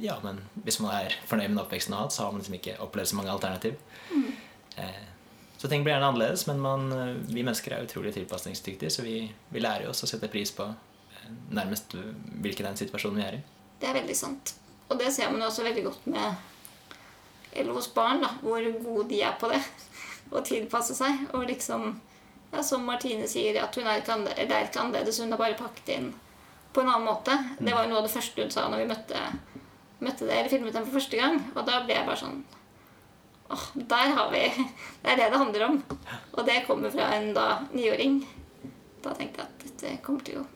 ja, 0.00 0.16
men 0.24 0.40
hvis 0.64 0.80
man 0.80 0.94
er 0.96 1.16
fornøyd 1.28 1.50
med 1.50 1.58
den 1.58 1.64
oppveksten 1.64 1.92
man 1.92 2.02
har 2.02 2.08
hatt, 2.08 2.16
så 2.16 2.24
har 2.24 2.32
man 2.32 2.40
liksom 2.42 2.56
ikke 2.60 2.78
opplevd 2.84 3.12
så 3.12 3.18
mange 3.18 3.34
alternativ. 3.34 3.76
Mm. 4.12 4.30
så 5.58 5.68
ting 5.68 5.84
blir 5.84 5.92
gjerne 5.92 6.08
annerledes, 6.10 6.46
men 6.48 6.58
man, 6.58 6.88
eh, 6.92 7.18
vi 7.28 7.44
mennesker 7.44 7.74
er 7.76 7.84
utrolig 7.84 8.14
tilpasningsdyktige, 8.16 8.90
så 8.90 9.04
vi, 9.06 9.28
vi 9.52 9.60
lærer 9.60 9.90
oss 9.90 10.02
å 10.02 10.08
sette 10.10 10.30
pris 10.32 10.50
på 10.56 10.64
eh, 10.66 11.28
nærmest 11.54 11.94
hvilken 11.94 12.66
den 12.66 12.80
situasjonen 12.80 13.20
vi 13.20 13.26
er 13.28 13.36
i. 13.36 13.42
Det 13.78 13.90
er 13.90 14.00
veldig 14.00 14.16
sant. 14.16 14.54
Og 14.88 14.98
det 14.98 15.12
ser 15.14 15.30
man 15.30 15.44
også 15.46 15.62
veldig 15.68 15.84
godt 15.86 16.08
med 16.10 16.48
eller 17.52 17.76
hos 17.76 17.90
barn, 17.94 18.22
da, 18.24 18.32
hvor 18.40 18.64
gode 18.80 19.08
de 19.10 19.20
er 19.22 19.36
på 19.38 19.50
det. 19.52 19.60
Å 20.32 20.42
tilpasse 20.46 20.96
seg. 20.96 21.26
Og 21.36 21.46
liksom, 21.48 22.00
ja, 22.52 22.62
som 22.64 22.86
Martine 22.88 23.28
sier, 23.30 23.58
at 23.62 23.76
hun 23.76 23.86
er 23.86 24.00
ikke, 24.00 24.16
annerledes, 24.16 24.48
det 24.48 24.56
er 24.58 24.68
ikke 24.68 24.84
annerledes, 24.84 25.20
hun 25.20 25.34
har 25.34 25.42
bare 25.42 25.58
pakket 25.58 25.94
inn 25.96 26.10
på 26.72 26.80
en 26.80 26.88
annen 26.88 27.08
måte. 27.08 27.36
Det 27.58 27.74
var 27.74 27.84
jo 27.84 27.92
noe 27.92 28.00
av 28.00 28.08
det 28.08 28.14
første 28.14 28.46
hun 28.46 28.52
sa 28.54 28.66
når 28.72 28.82
vi 28.82 28.90
møtte, 28.94 29.22
møtte 30.00 30.26
det, 30.26 30.38
eller 30.38 30.52
filmet 30.52 30.76
dem 30.76 30.88
for 30.88 30.98
første 30.98 31.20
gang. 31.20 31.38
Og 31.52 31.64
da 31.68 31.82
ble 31.84 31.96
jeg 31.98 32.08
bare 32.08 32.24
sånn 32.24 32.42
Åh, 33.52 33.64
der 33.76 34.14
har 34.16 34.30
vi 34.32 34.46
Det 35.02 35.10
er 35.12 35.18
det 35.18 35.30
det 35.34 35.40
handler 35.42 35.66
om. 35.66 35.82
Og 36.32 36.46
det 36.48 36.62
kommer 36.64 36.92
fra 36.94 37.10
en 37.18 37.34
da 37.36 37.48
niåring. 37.74 38.22
Da 39.04 39.12
tenkte 39.18 39.42
jeg 39.42 39.48
at 39.50 39.64
dette 39.66 39.96
kommer 40.06 40.24
til 40.24 40.40
å 40.40 40.46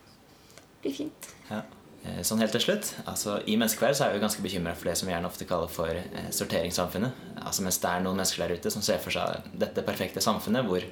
bli 0.80 0.94
fint. 1.02 1.34
Ja. 1.50 1.60
Eh, 2.06 2.22
Sånn 2.26 2.40
helt 2.42 2.54
til 2.54 2.62
slutt, 2.62 2.92
altså 3.08 3.38
I 3.48 3.56
menneskeverd 3.58 3.96
så 3.98 4.06
er 4.06 4.14
vi 4.14 4.22
ganske 4.22 4.44
bekymra 4.44 4.74
for 4.76 4.90
det 4.90 4.96
som 4.98 5.08
vi 5.08 5.14
gjerne 5.14 5.30
ofte 5.30 5.46
kaller 5.48 5.70
for 5.72 5.90
eh, 5.90 6.30
sorteringssamfunnet. 6.34 7.24
Altså 7.42 7.64
Mens 7.66 7.80
det 7.82 7.90
er 7.90 8.04
noen 8.04 8.20
mennesker 8.20 8.44
der 8.44 8.56
ute 8.58 8.72
som 8.72 8.84
ser 8.84 9.00
for 9.02 9.14
seg 9.14 9.50
dette 9.56 9.84
perfekte 9.86 10.22
samfunnet 10.24 10.66
hvor 10.68 10.86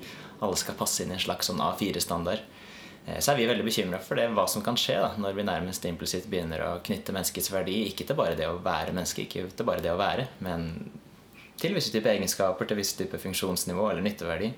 alle 0.45 0.61
skal 0.61 0.79
passe 0.79 1.05
inn 1.05 1.13
i 1.13 1.19
en 1.19 1.25
slags 1.25 1.51
sånn 1.51 1.63
A4-standard, 1.63 2.43
eh, 3.07 3.21
så 3.21 3.33
er 3.33 3.41
vi 3.41 3.49
veldig 3.51 3.67
bekymra 3.69 4.01
for 4.03 4.21
det, 4.21 4.31
hva 4.35 4.47
som 4.51 4.65
kan 4.65 4.79
skje 4.81 4.99
da, 5.03 5.13
når 5.21 5.39
vi 5.39 5.47
nærmest 5.51 5.87
implisitt 5.91 6.31
begynner 6.33 6.65
å 6.67 6.73
knytte 6.85 7.15
menneskets 7.15 7.53
verdi 7.55 7.85
ikke 7.91 8.09
til 8.09 8.19
bare 8.19 8.39
det 8.39 8.51
å 8.51 8.59
være 8.65 8.97
menneske, 8.97 9.29
ikke 9.29 9.47
til 9.53 9.69
bare 9.69 9.85
det 9.85 9.93
å 9.95 10.01
være, 10.01 10.29
men 10.45 10.73
til 11.61 11.77
visse 11.77 11.95
typer 11.95 12.17
egenskaper, 12.17 12.67
til 12.67 12.81
visse 12.81 12.99
typer 12.99 13.23
funksjonsnivå 13.23 13.87
eller 13.93 14.03
nytteverdi. 14.03 14.49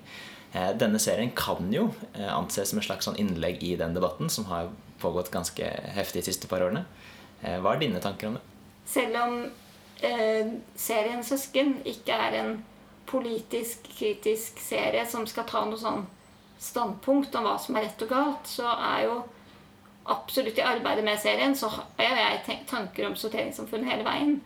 Denne 0.79 0.97
serien 0.97 1.29
kan 1.37 1.67
jo 1.69 1.83
anses 2.17 2.71
som 2.71 2.79
et 2.79 2.87
slags 2.87 3.05
sånn 3.05 3.19
innlegg 3.21 3.61
i 3.67 3.75
den 3.77 3.93
debatten, 3.93 4.31
som 4.33 4.47
har 4.49 4.71
pågått 5.01 5.31
ganske 5.33 5.69
heftig 5.95 6.21
de 6.23 6.27
siste 6.31 6.49
par 6.51 6.63
årene. 6.65 6.85
Eh, 7.41 7.59
Hva 7.61 7.75
er 7.75 7.83
dine 7.83 8.01
tanker 8.03 8.29
om 8.31 8.37
det? 8.37 8.43
Selv 8.87 9.15
om 9.21 9.37
eh, 10.01 10.51
serien 10.75 11.23
Søsken 11.23 11.77
ikke 11.85 12.17
er 12.27 12.39
en 12.41 12.53
politisk, 13.07 13.87
kritisk 13.97 14.59
serie 14.63 15.05
som 15.07 15.27
skal 15.29 15.47
ta 15.47 15.63
noe 15.65 15.79
sånn 15.79 16.05
standpunkt 16.59 17.35
om 17.37 17.45
hva 17.45 17.55
som 17.61 17.77
er 17.77 17.85
rett 17.87 18.01
og 18.03 18.09
galt, 18.11 18.49
så 18.49 18.67
er 18.73 19.05
jo 19.05 19.17
absolutt 20.09 20.57
i 20.57 20.63
arbeidet 20.65 21.03
med 21.05 21.19
serien 21.19 21.53
så 21.55 21.69
har 21.69 22.19
jeg 22.21 22.61
tanker 22.67 23.09
om 23.09 23.15
sorteringssamfunnet 23.19 23.91
hele 23.91 24.05
veien. 24.07 24.37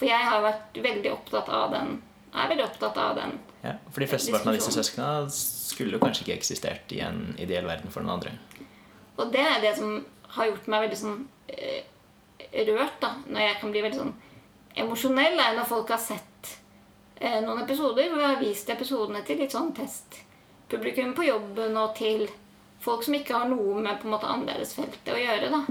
For 0.00 0.08
jeg 0.08 0.26
har 0.32 0.42
vært 0.42 0.80
veldig 0.82 1.12
opptatt 1.12 1.48
av 1.52 1.74
den 1.76 1.98
er 2.34 2.50
veldig 2.50 2.64
opptatt 2.66 2.98
av 3.00 3.16
den. 3.18 3.38
Ja, 3.64 3.74
for 3.90 4.02
de 4.02 4.08
fleste 4.10 4.38
av 4.38 4.54
disse 4.54 4.72
søsknene 4.74 5.30
skulle 5.34 5.96
jo 5.96 6.02
kanskje 6.02 6.24
ikke 6.26 6.38
eksistert 6.38 6.92
i 6.94 7.00
en 7.04 7.34
ideell 7.42 7.66
verden 7.68 7.92
for 7.92 8.04
noen 8.04 8.18
andre. 8.18 8.34
Og 9.18 9.32
det 9.32 9.42
er 9.44 9.60
det 9.62 9.74
som 9.78 9.98
har 10.36 10.50
gjort 10.50 10.68
meg 10.70 10.86
veldig 10.86 10.98
sånn 11.00 11.20
eh, 11.50 11.82
rørt, 12.70 12.98
da. 13.02 13.14
Når 13.26 13.46
jeg 13.46 13.58
kan 13.60 13.74
bli 13.74 13.84
veldig 13.84 14.00
sånn 14.00 14.14
emosjonell, 14.80 15.38
er 15.38 15.56
når 15.56 15.68
folk 15.68 15.90
har 15.90 16.02
sett 16.02 16.52
eh, 17.18 17.40
noen 17.44 17.64
episoder 17.64 18.08
hvor 18.08 18.22
jeg 18.22 18.34
har 18.34 18.42
vist 18.42 18.70
episodene 18.70 19.22
til 19.26 19.42
litt 19.42 19.54
sånn 19.54 19.72
testpublikum 19.76 21.14
på 21.16 21.26
jobben 21.26 21.76
og 21.80 21.94
til 21.98 22.28
folk 22.80 23.04
som 23.04 23.16
ikke 23.18 23.36
har 23.36 23.50
noe 23.50 23.82
med 23.82 23.98
på 24.00 24.08
en 24.08 24.14
måte 24.14 24.30
annerledesfeltet 24.30 25.12
å 25.14 25.20
gjøre. 25.20 25.50
da. 25.52 25.64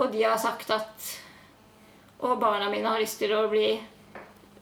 Og 0.00 0.12
de 0.12 0.24
har 0.24 0.38
sagt 0.40 0.70
at 0.72 1.10
Og 2.22 2.38
barna 2.38 2.68
mine 2.70 2.86
har 2.86 3.00
lyst 3.02 3.18
til 3.18 3.32
å 3.34 3.48
bli 3.50 3.80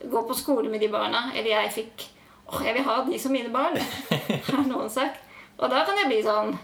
gå 0.09 0.23
på 0.25 0.35
skole 0.35 0.71
med 0.73 0.81
de 0.81 0.89
barna. 0.89 1.27
Eller 1.35 1.51
jeg 1.59 1.75
fikk 1.75 2.07
Åh, 2.51 2.63
jeg 2.67 2.75
vil 2.75 2.87
ha 2.89 2.95
de 3.07 3.19
som 3.21 3.31
mine 3.31 3.53
barn, 3.55 3.77
har 4.49 4.65
noen 4.67 4.89
sagt. 4.91 5.21
Og 5.61 5.71
da 5.71 5.85
kan 5.87 5.95
jeg 6.01 6.09
bli 6.09 6.23
sånn 6.25 6.57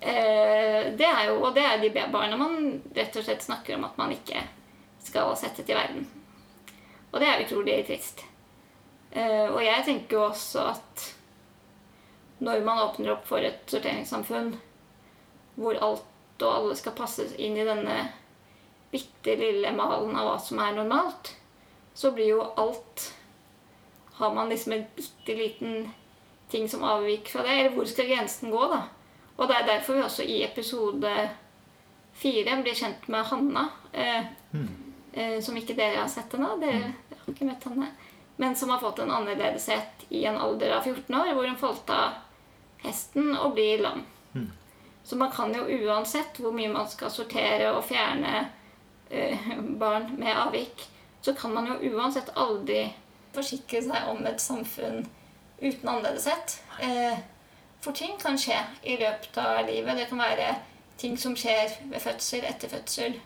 det 0.00 1.06
er 1.06 1.24
jo, 1.26 1.40
Og 1.42 1.54
det 1.56 1.64
er 1.66 1.80
de 1.82 1.90
barna 2.12 2.36
man 2.38 2.82
rett 2.94 3.16
og 3.18 3.24
slett 3.26 3.42
snakker 3.42 3.74
om 3.76 3.88
at 3.88 3.98
man 3.98 4.12
ikke 4.14 4.44
skal 5.02 5.34
sette 5.36 5.64
til 5.64 5.74
verden. 5.78 6.06
Og 7.12 7.20
det 7.20 7.28
er 7.28 7.44
utrolig 7.44 7.80
trist. 7.88 8.22
Eh, 9.10 9.48
og 9.48 9.62
jeg 9.64 9.84
tenker 9.86 10.18
jo 10.18 10.24
også 10.28 10.66
at 10.74 11.04
når 12.44 12.64
man 12.66 12.82
åpner 12.84 13.14
opp 13.14 13.24
for 13.26 13.42
et 13.42 13.64
sorteringssamfunn 13.70 14.52
hvor 15.58 15.78
alt 15.82 16.44
og 16.44 16.50
alle 16.52 16.76
skal 16.78 16.94
passes 16.94 17.32
inn 17.40 17.56
i 17.58 17.66
denne 17.66 17.96
bitte 18.92 19.34
lille 19.40 19.72
malen 19.74 20.14
av 20.16 20.28
hva 20.28 20.36
som 20.42 20.60
er 20.62 20.76
normalt, 20.76 21.32
så 21.98 22.12
blir 22.14 22.36
jo 22.36 22.44
alt 22.56 23.14
Har 24.18 24.32
man 24.34 24.48
liksom 24.50 24.72
en 24.74 24.86
bitte 24.96 25.34
liten 25.38 25.90
ting 26.50 26.64
som 26.68 26.82
avviker 26.82 27.30
fra 27.30 27.42
det? 27.46 27.52
Eller 27.54 27.74
hvor 27.76 27.86
skal 27.86 28.08
grensen 28.10 28.50
gå, 28.50 28.64
da? 28.66 28.80
Og 29.38 29.48
det 29.48 29.56
er 29.56 29.66
derfor 29.66 29.96
vi 29.98 30.02
også 30.02 30.26
i 30.26 30.42
episode 30.42 31.12
fire 32.18 32.56
blir 32.62 32.74
kjent 32.74 33.08
med 33.08 33.26
Hanna. 33.30 33.68
Eh, 33.92 34.24
eh, 35.12 35.40
som 35.42 35.56
ikke 35.56 35.76
dere 35.78 36.02
har 36.02 36.10
sett 36.10 36.34
ennå. 36.34 36.56
Dere 36.62 36.92
har 37.14 37.32
ikke 37.32 37.46
møtt 37.46 37.66
henne. 37.70 37.92
Men 38.38 38.56
som 38.58 38.70
har 38.74 38.82
fått 38.82 38.98
en 39.02 39.10
annerledeshet 39.14 40.06
i 40.14 40.24
en 40.30 40.38
alder 40.38 40.76
av 40.76 40.86
14 40.86 41.14
år, 41.14 41.32
hvor 41.34 41.46
hun 41.46 41.58
falt 41.58 41.90
av 41.90 42.18
hesten 42.82 43.32
og 43.34 43.54
blir 43.56 43.82
lam. 43.82 44.04
Så 45.08 45.16
man 45.16 45.30
kan 45.32 45.54
jo 45.54 45.64
uansett 45.64 46.36
hvor 46.36 46.52
mye 46.52 46.68
man 46.68 46.88
skal 46.90 47.10
sortere 47.10 47.70
og 47.72 47.86
fjerne 47.88 48.42
eh, 49.08 49.52
barn 49.80 50.10
med 50.18 50.36
avvik, 50.36 50.84
så 51.24 51.32
kan 51.34 51.54
man 51.54 51.70
jo 51.70 51.94
uansett 51.94 52.28
aldri 52.36 52.82
forsikre 53.32 53.80
seg 53.86 54.10
om 54.12 54.20
et 54.28 54.42
samfunn 54.42 55.06
uten 55.62 55.88
annerledeshet. 55.88 56.58
Eh, 56.84 57.16
for 57.80 57.96
ting 57.96 58.18
kan 58.20 58.38
skje 58.38 58.58
i 58.82 58.96
løpet 59.00 59.38
av 59.42 59.66
livet. 59.66 59.96
Det 59.96 60.08
kan 60.10 60.22
være 60.22 60.52
ting 60.98 61.18
som 61.18 61.36
skjer 61.38 61.78
ved 61.90 62.02
fødsel, 62.02 62.46
etter 62.48 62.70
fødsel. 62.72 63.18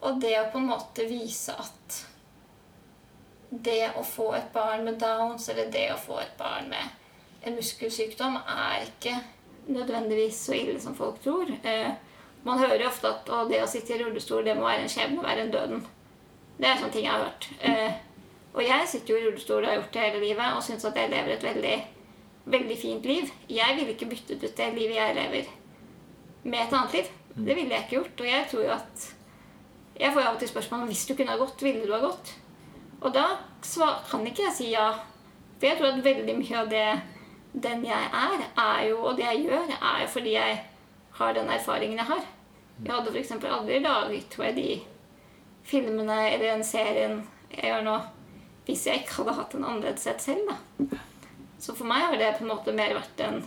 Og 0.00 0.20
det 0.22 0.34
å 0.40 0.48
på 0.52 0.60
en 0.60 0.70
måte 0.72 1.06
vise 1.08 1.54
at 1.54 2.00
det 3.50 3.90
å 3.98 4.02
få 4.06 4.32
et 4.38 4.50
barn 4.54 4.84
med 4.86 5.00
Downs 5.02 5.48
eller 5.50 5.70
det 5.74 5.88
å 5.92 5.98
få 5.98 6.20
et 6.22 6.36
barn 6.38 6.68
med 6.70 7.46
en 7.46 7.56
muskelsykdom 7.56 8.36
er 8.38 8.84
ikke 8.86 9.16
nødvendigvis 9.70 10.38
så 10.46 10.54
ille 10.56 10.80
som 10.80 10.94
folk 10.96 11.20
tror. 11.24 11.50
Eh, 11.62 11.90
man 12.42 12.58
hører 12.58 12.84
jo 12.84 12.88
ofte 12.88 13.10
at 13.10 13.30
det 13.50 13.62
å 13.62 13.68
sitte 13.68 13.96
i 13.96 14.02
rullestol 14.02 14.44
det 14.46 14.56
må 14.56 14.68
være 14.68 14.84
en 14.84 14.92
skjebne 14.92 15.24
være 15.24 15.46
en 15.46 15.54
døden. 15.54 15.82
Det 16.60 16.68
er 16.68 16.78
sånne 16.78 16.94
ting 16.94 17.06
jeg 17.06 17.14
har 17.14 17.24
hørt. 17.24 17.48
Eh, 17.60 17.98
og 18.54 18.62
jeg 18.66 18.88
sitter 18.90 19.14
jo 19.14 19.18
i 19.18 19.24
rullestol 19.26 19.62
og 19.62 19.70
har 19.70 19.78
gjort 19.80 19.92
det 19.94 20.04
hele 20.06 20.22
livet 20.24 20.56
og 20.56 20.64
syns 20.66 20.86
at 20.88 20.98
jeg 20.98 21.12
lever 21.12 21.34
et 21.34 21.46
veldig, 21.46 21.76
veldig 22.50 22.76
fint 22.78 23.06
liv. 23.06 23.30
Jeg 23.48 23.76
ville 23.78 23.94
ikke 23.94 24.10
byttet 24.10 24.44
ut 24.44 24.56
det 24.56 24.68
livet 24.76 24.98
jeg 24.98 25.16
lever, 25.16 25.50
med 26.44 26.58
et 26.58 26.76
annet 26.76 26.98
liv. 26.98 27.10
Det 27.34 27.56
ville 27.56 27.74
jeg 27.74 27.86
ikke 27.86 27.96
gjort. 27.96 28.20
Og 28.20 28.30
jeg 28.30 28.46
tror 28.50 28.62
jo 28.66 28.76
at 28.76 29.08
Jeg 30.00 30.14
får 30.14 30.22
av 30.24 30.34
og 30.34 30.38
til 30.40 30.48
spørsmål 30.48 30.80
om 30.80 30.88
hvis 30.88 31.06
du 31.06 31.12
kunne 31.12 31.32
ha 31.34 31.36
gått, 31.36 31.62
ville 31.62 31.84
du 31.84 31.92
ha 31.92 31.98
gått? 32.00 32.30
Og 33.04 33.12
da 33.12 33.24
kan 34.08 34.22
ikke 34.26 34.46
jeg 34.46 34.54
si 34.56 34.68
ja. 34.72 34.94
For 35.58 35.68
jeg 35.68 35.76
tror 35.76 35.90
at 35.90 36.04
veldig 36.04 36.36
mye 36.38 36.56
av 36.56 36.70
det 36.72 36.86
den 37.52 37.84
jeg 37.84 38.08
er, 38.14 38.44
er 38.56 38.84
jo, 38.88 39.00
og 39.10 39.16
det 39.18 39.26
jeg 39.26 39.42
gjør, 39.44 39.74
er 39.76 40.02
jo 40.04 40.08
fordi 40.08 40.32
jeg 40.32 40.60
har 41.18 41.34
den 41.36 41.50
erfaringen 41.50 41.98
jeg 41.98 42.06
har. 42.06 42.24
Jeg 42.84 42.94
hadde 42.94 43.12
f.eks. 43.12 43.32
aldri 43.44 43.80
laget 43.84 44.28
tror 44.32 44.44
jeg, 44.48 44.56
de 44.56 44.80
filmene 45.68 46.18
eller 46.30 46.46
den 46.54 46.64
serien 46.64 47.20
jeg 47.50 47.66
gjør 47.66 47.84
nå, 47.84 47.96
hvis 48.64 48.86
jeg 48.86 49.02
ikke 49.02 49.18
hadde 49.20 49.36
hatt 49.36 49.54
en 49.58 49.66
annerledeshet 49.66 50.22
selv. 50.22 50.48
da. 50.48 51.00
Så 51.60 51.74
for 51.76 51.88
meg 51.88 52.06
har 52.06 52.16
det 52.16 52.34
på 52.38 52.46
en 52.46 52.52
måte 52.54 52.74
mer 52.76 52.94
vært 52.96 53.20
en 53.26 53.42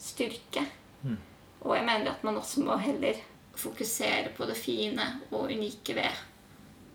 styrke. 0.00 0.64
Mm. 1.04 1.18
Og 1.60 1.74
jeg 1.76 1.86
mener 1.86 2.14
at 2.14 2.24
man 2.24 2.40
også 2.40 2.64
må 2.64 2.78
heller 2.80 3.20
fokusere 3.60 4.32
på 4.36 4.46
det 4.48 4.56
fine 4.56 5.04
og 5.30 5.50
unike 5.50 5.96
ved 5.96 6.22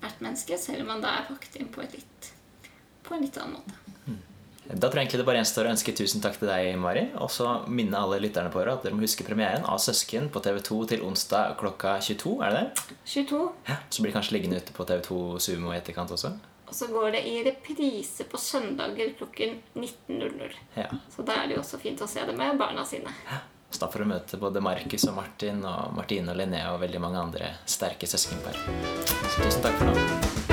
hvert 0.01 0.21
menneske, 0.23 0.57
selv 0.57 0.85
om 0.85 0.95
man 0.95 1.03
da 1.03 1.19
er 1.19 1.27
pakket 1.29 1.59
inn 1.59 1.69
på, 1.73 1.85
litt, 1.85 2.31
på 3.05 3.15
en 3.15 3.25
litt 3.25 3.37
annen 3.41 3.59
måte. 3.59 3.77
Mm. 4.05 4.23
Da 4.65 4.89
tror 4.89 4.97
jeg 4.97 5.05
egentlig 5.05 5.21
det 5.21 5.27
bare 5.27 5.41
gjenstår 5.43 5.67
å 5.67 5.73
ønske 5.75 5.93
tusen 5.93 6.23
takk 6.23 6.39
til 6.41 6.49
deg, 6.49 6.71
Mari. 6.81 7.03
Og 7.21 7.29
så 7.29 7.51
minne 7.69 8.01
alle 8.01 8.17
lytterne 8.23 8.49
på 8.53 8.63
at 8.63 8.81
dere 8.81 8.97
må 8.97 9.05
huske 9.05 9.25
premieren 9.27 9.65
av 9.69 9.77
'Søsken' 9.77 10.31
på 10.33 10.41
TV2 10.41 10.79
til 10.89 11.05
onsdag 11.05 11.53
klokka 11.61 11.99
22. 12.01 12.41
Er 12.41 12.49
det 12.49 12.63
det? 12.63 12.97
22. 13.05 13.43
Ja, 13.69 13.77
Så 13.89 14.01
blir 14.01 14.11
det 14.11 14.17
kanskje 14.17 14.37
liggende 14.39 14.57
ute 14.57 14.73
på 14.73 14.85
TV2 14.89 15.39
Sumo 15.39 15.71
i 15.71 15.77
etterkant 15.77 16.09
også? 16.09 16.33
Og 16.65 16.75
så 16.75 16.87
går 16.87 17.11
det 17.17 17.23
i 17.29 17.35
reprise 17.45 18.25
på 18.29 18.37
søndager 18.41 19.13
klokken 19.17 19.59
19.00. 19.73 20.55
Ja. 20.73 20.87
Så 21.15 21.25
da 21.25 21.41
er 21.41 21.49
det 21.49 21.59
jo 21.59 21.65
også 21.65 21.81
fint 21.81 22.01
å 22.01 22.09
se 22.09 22.25
det 22.25 22.37
med 22.37 22.57
barna 22.61 22.85
sine. 22.85 23.13
Ja. 23.29 23.43
Så 23.69 23.81
da 23.85 23.91
får 23.91 24.05
du 24.05 24.11
møte 24.13 24.37
både 24.39 24.61
Markus 24.63 25.03
og 25.09 25.17
Martin 25.17 25.59
og 25.67 25.93
Martine 25.97 26.31
og 26.31 26.39
Linnea 26.39 26.71
og 26.73 26.79
veldig 26.85 27.03
mange 27.03 27.21
andre 27.27 27.53
sterke 27.67 28.07
søskenpar. 28.07 28.57
Så 29.03 29.43
tusen 29.43 29.65
takk 29.65 29.79
for 29.81 29.91
nå. 29.91 30.44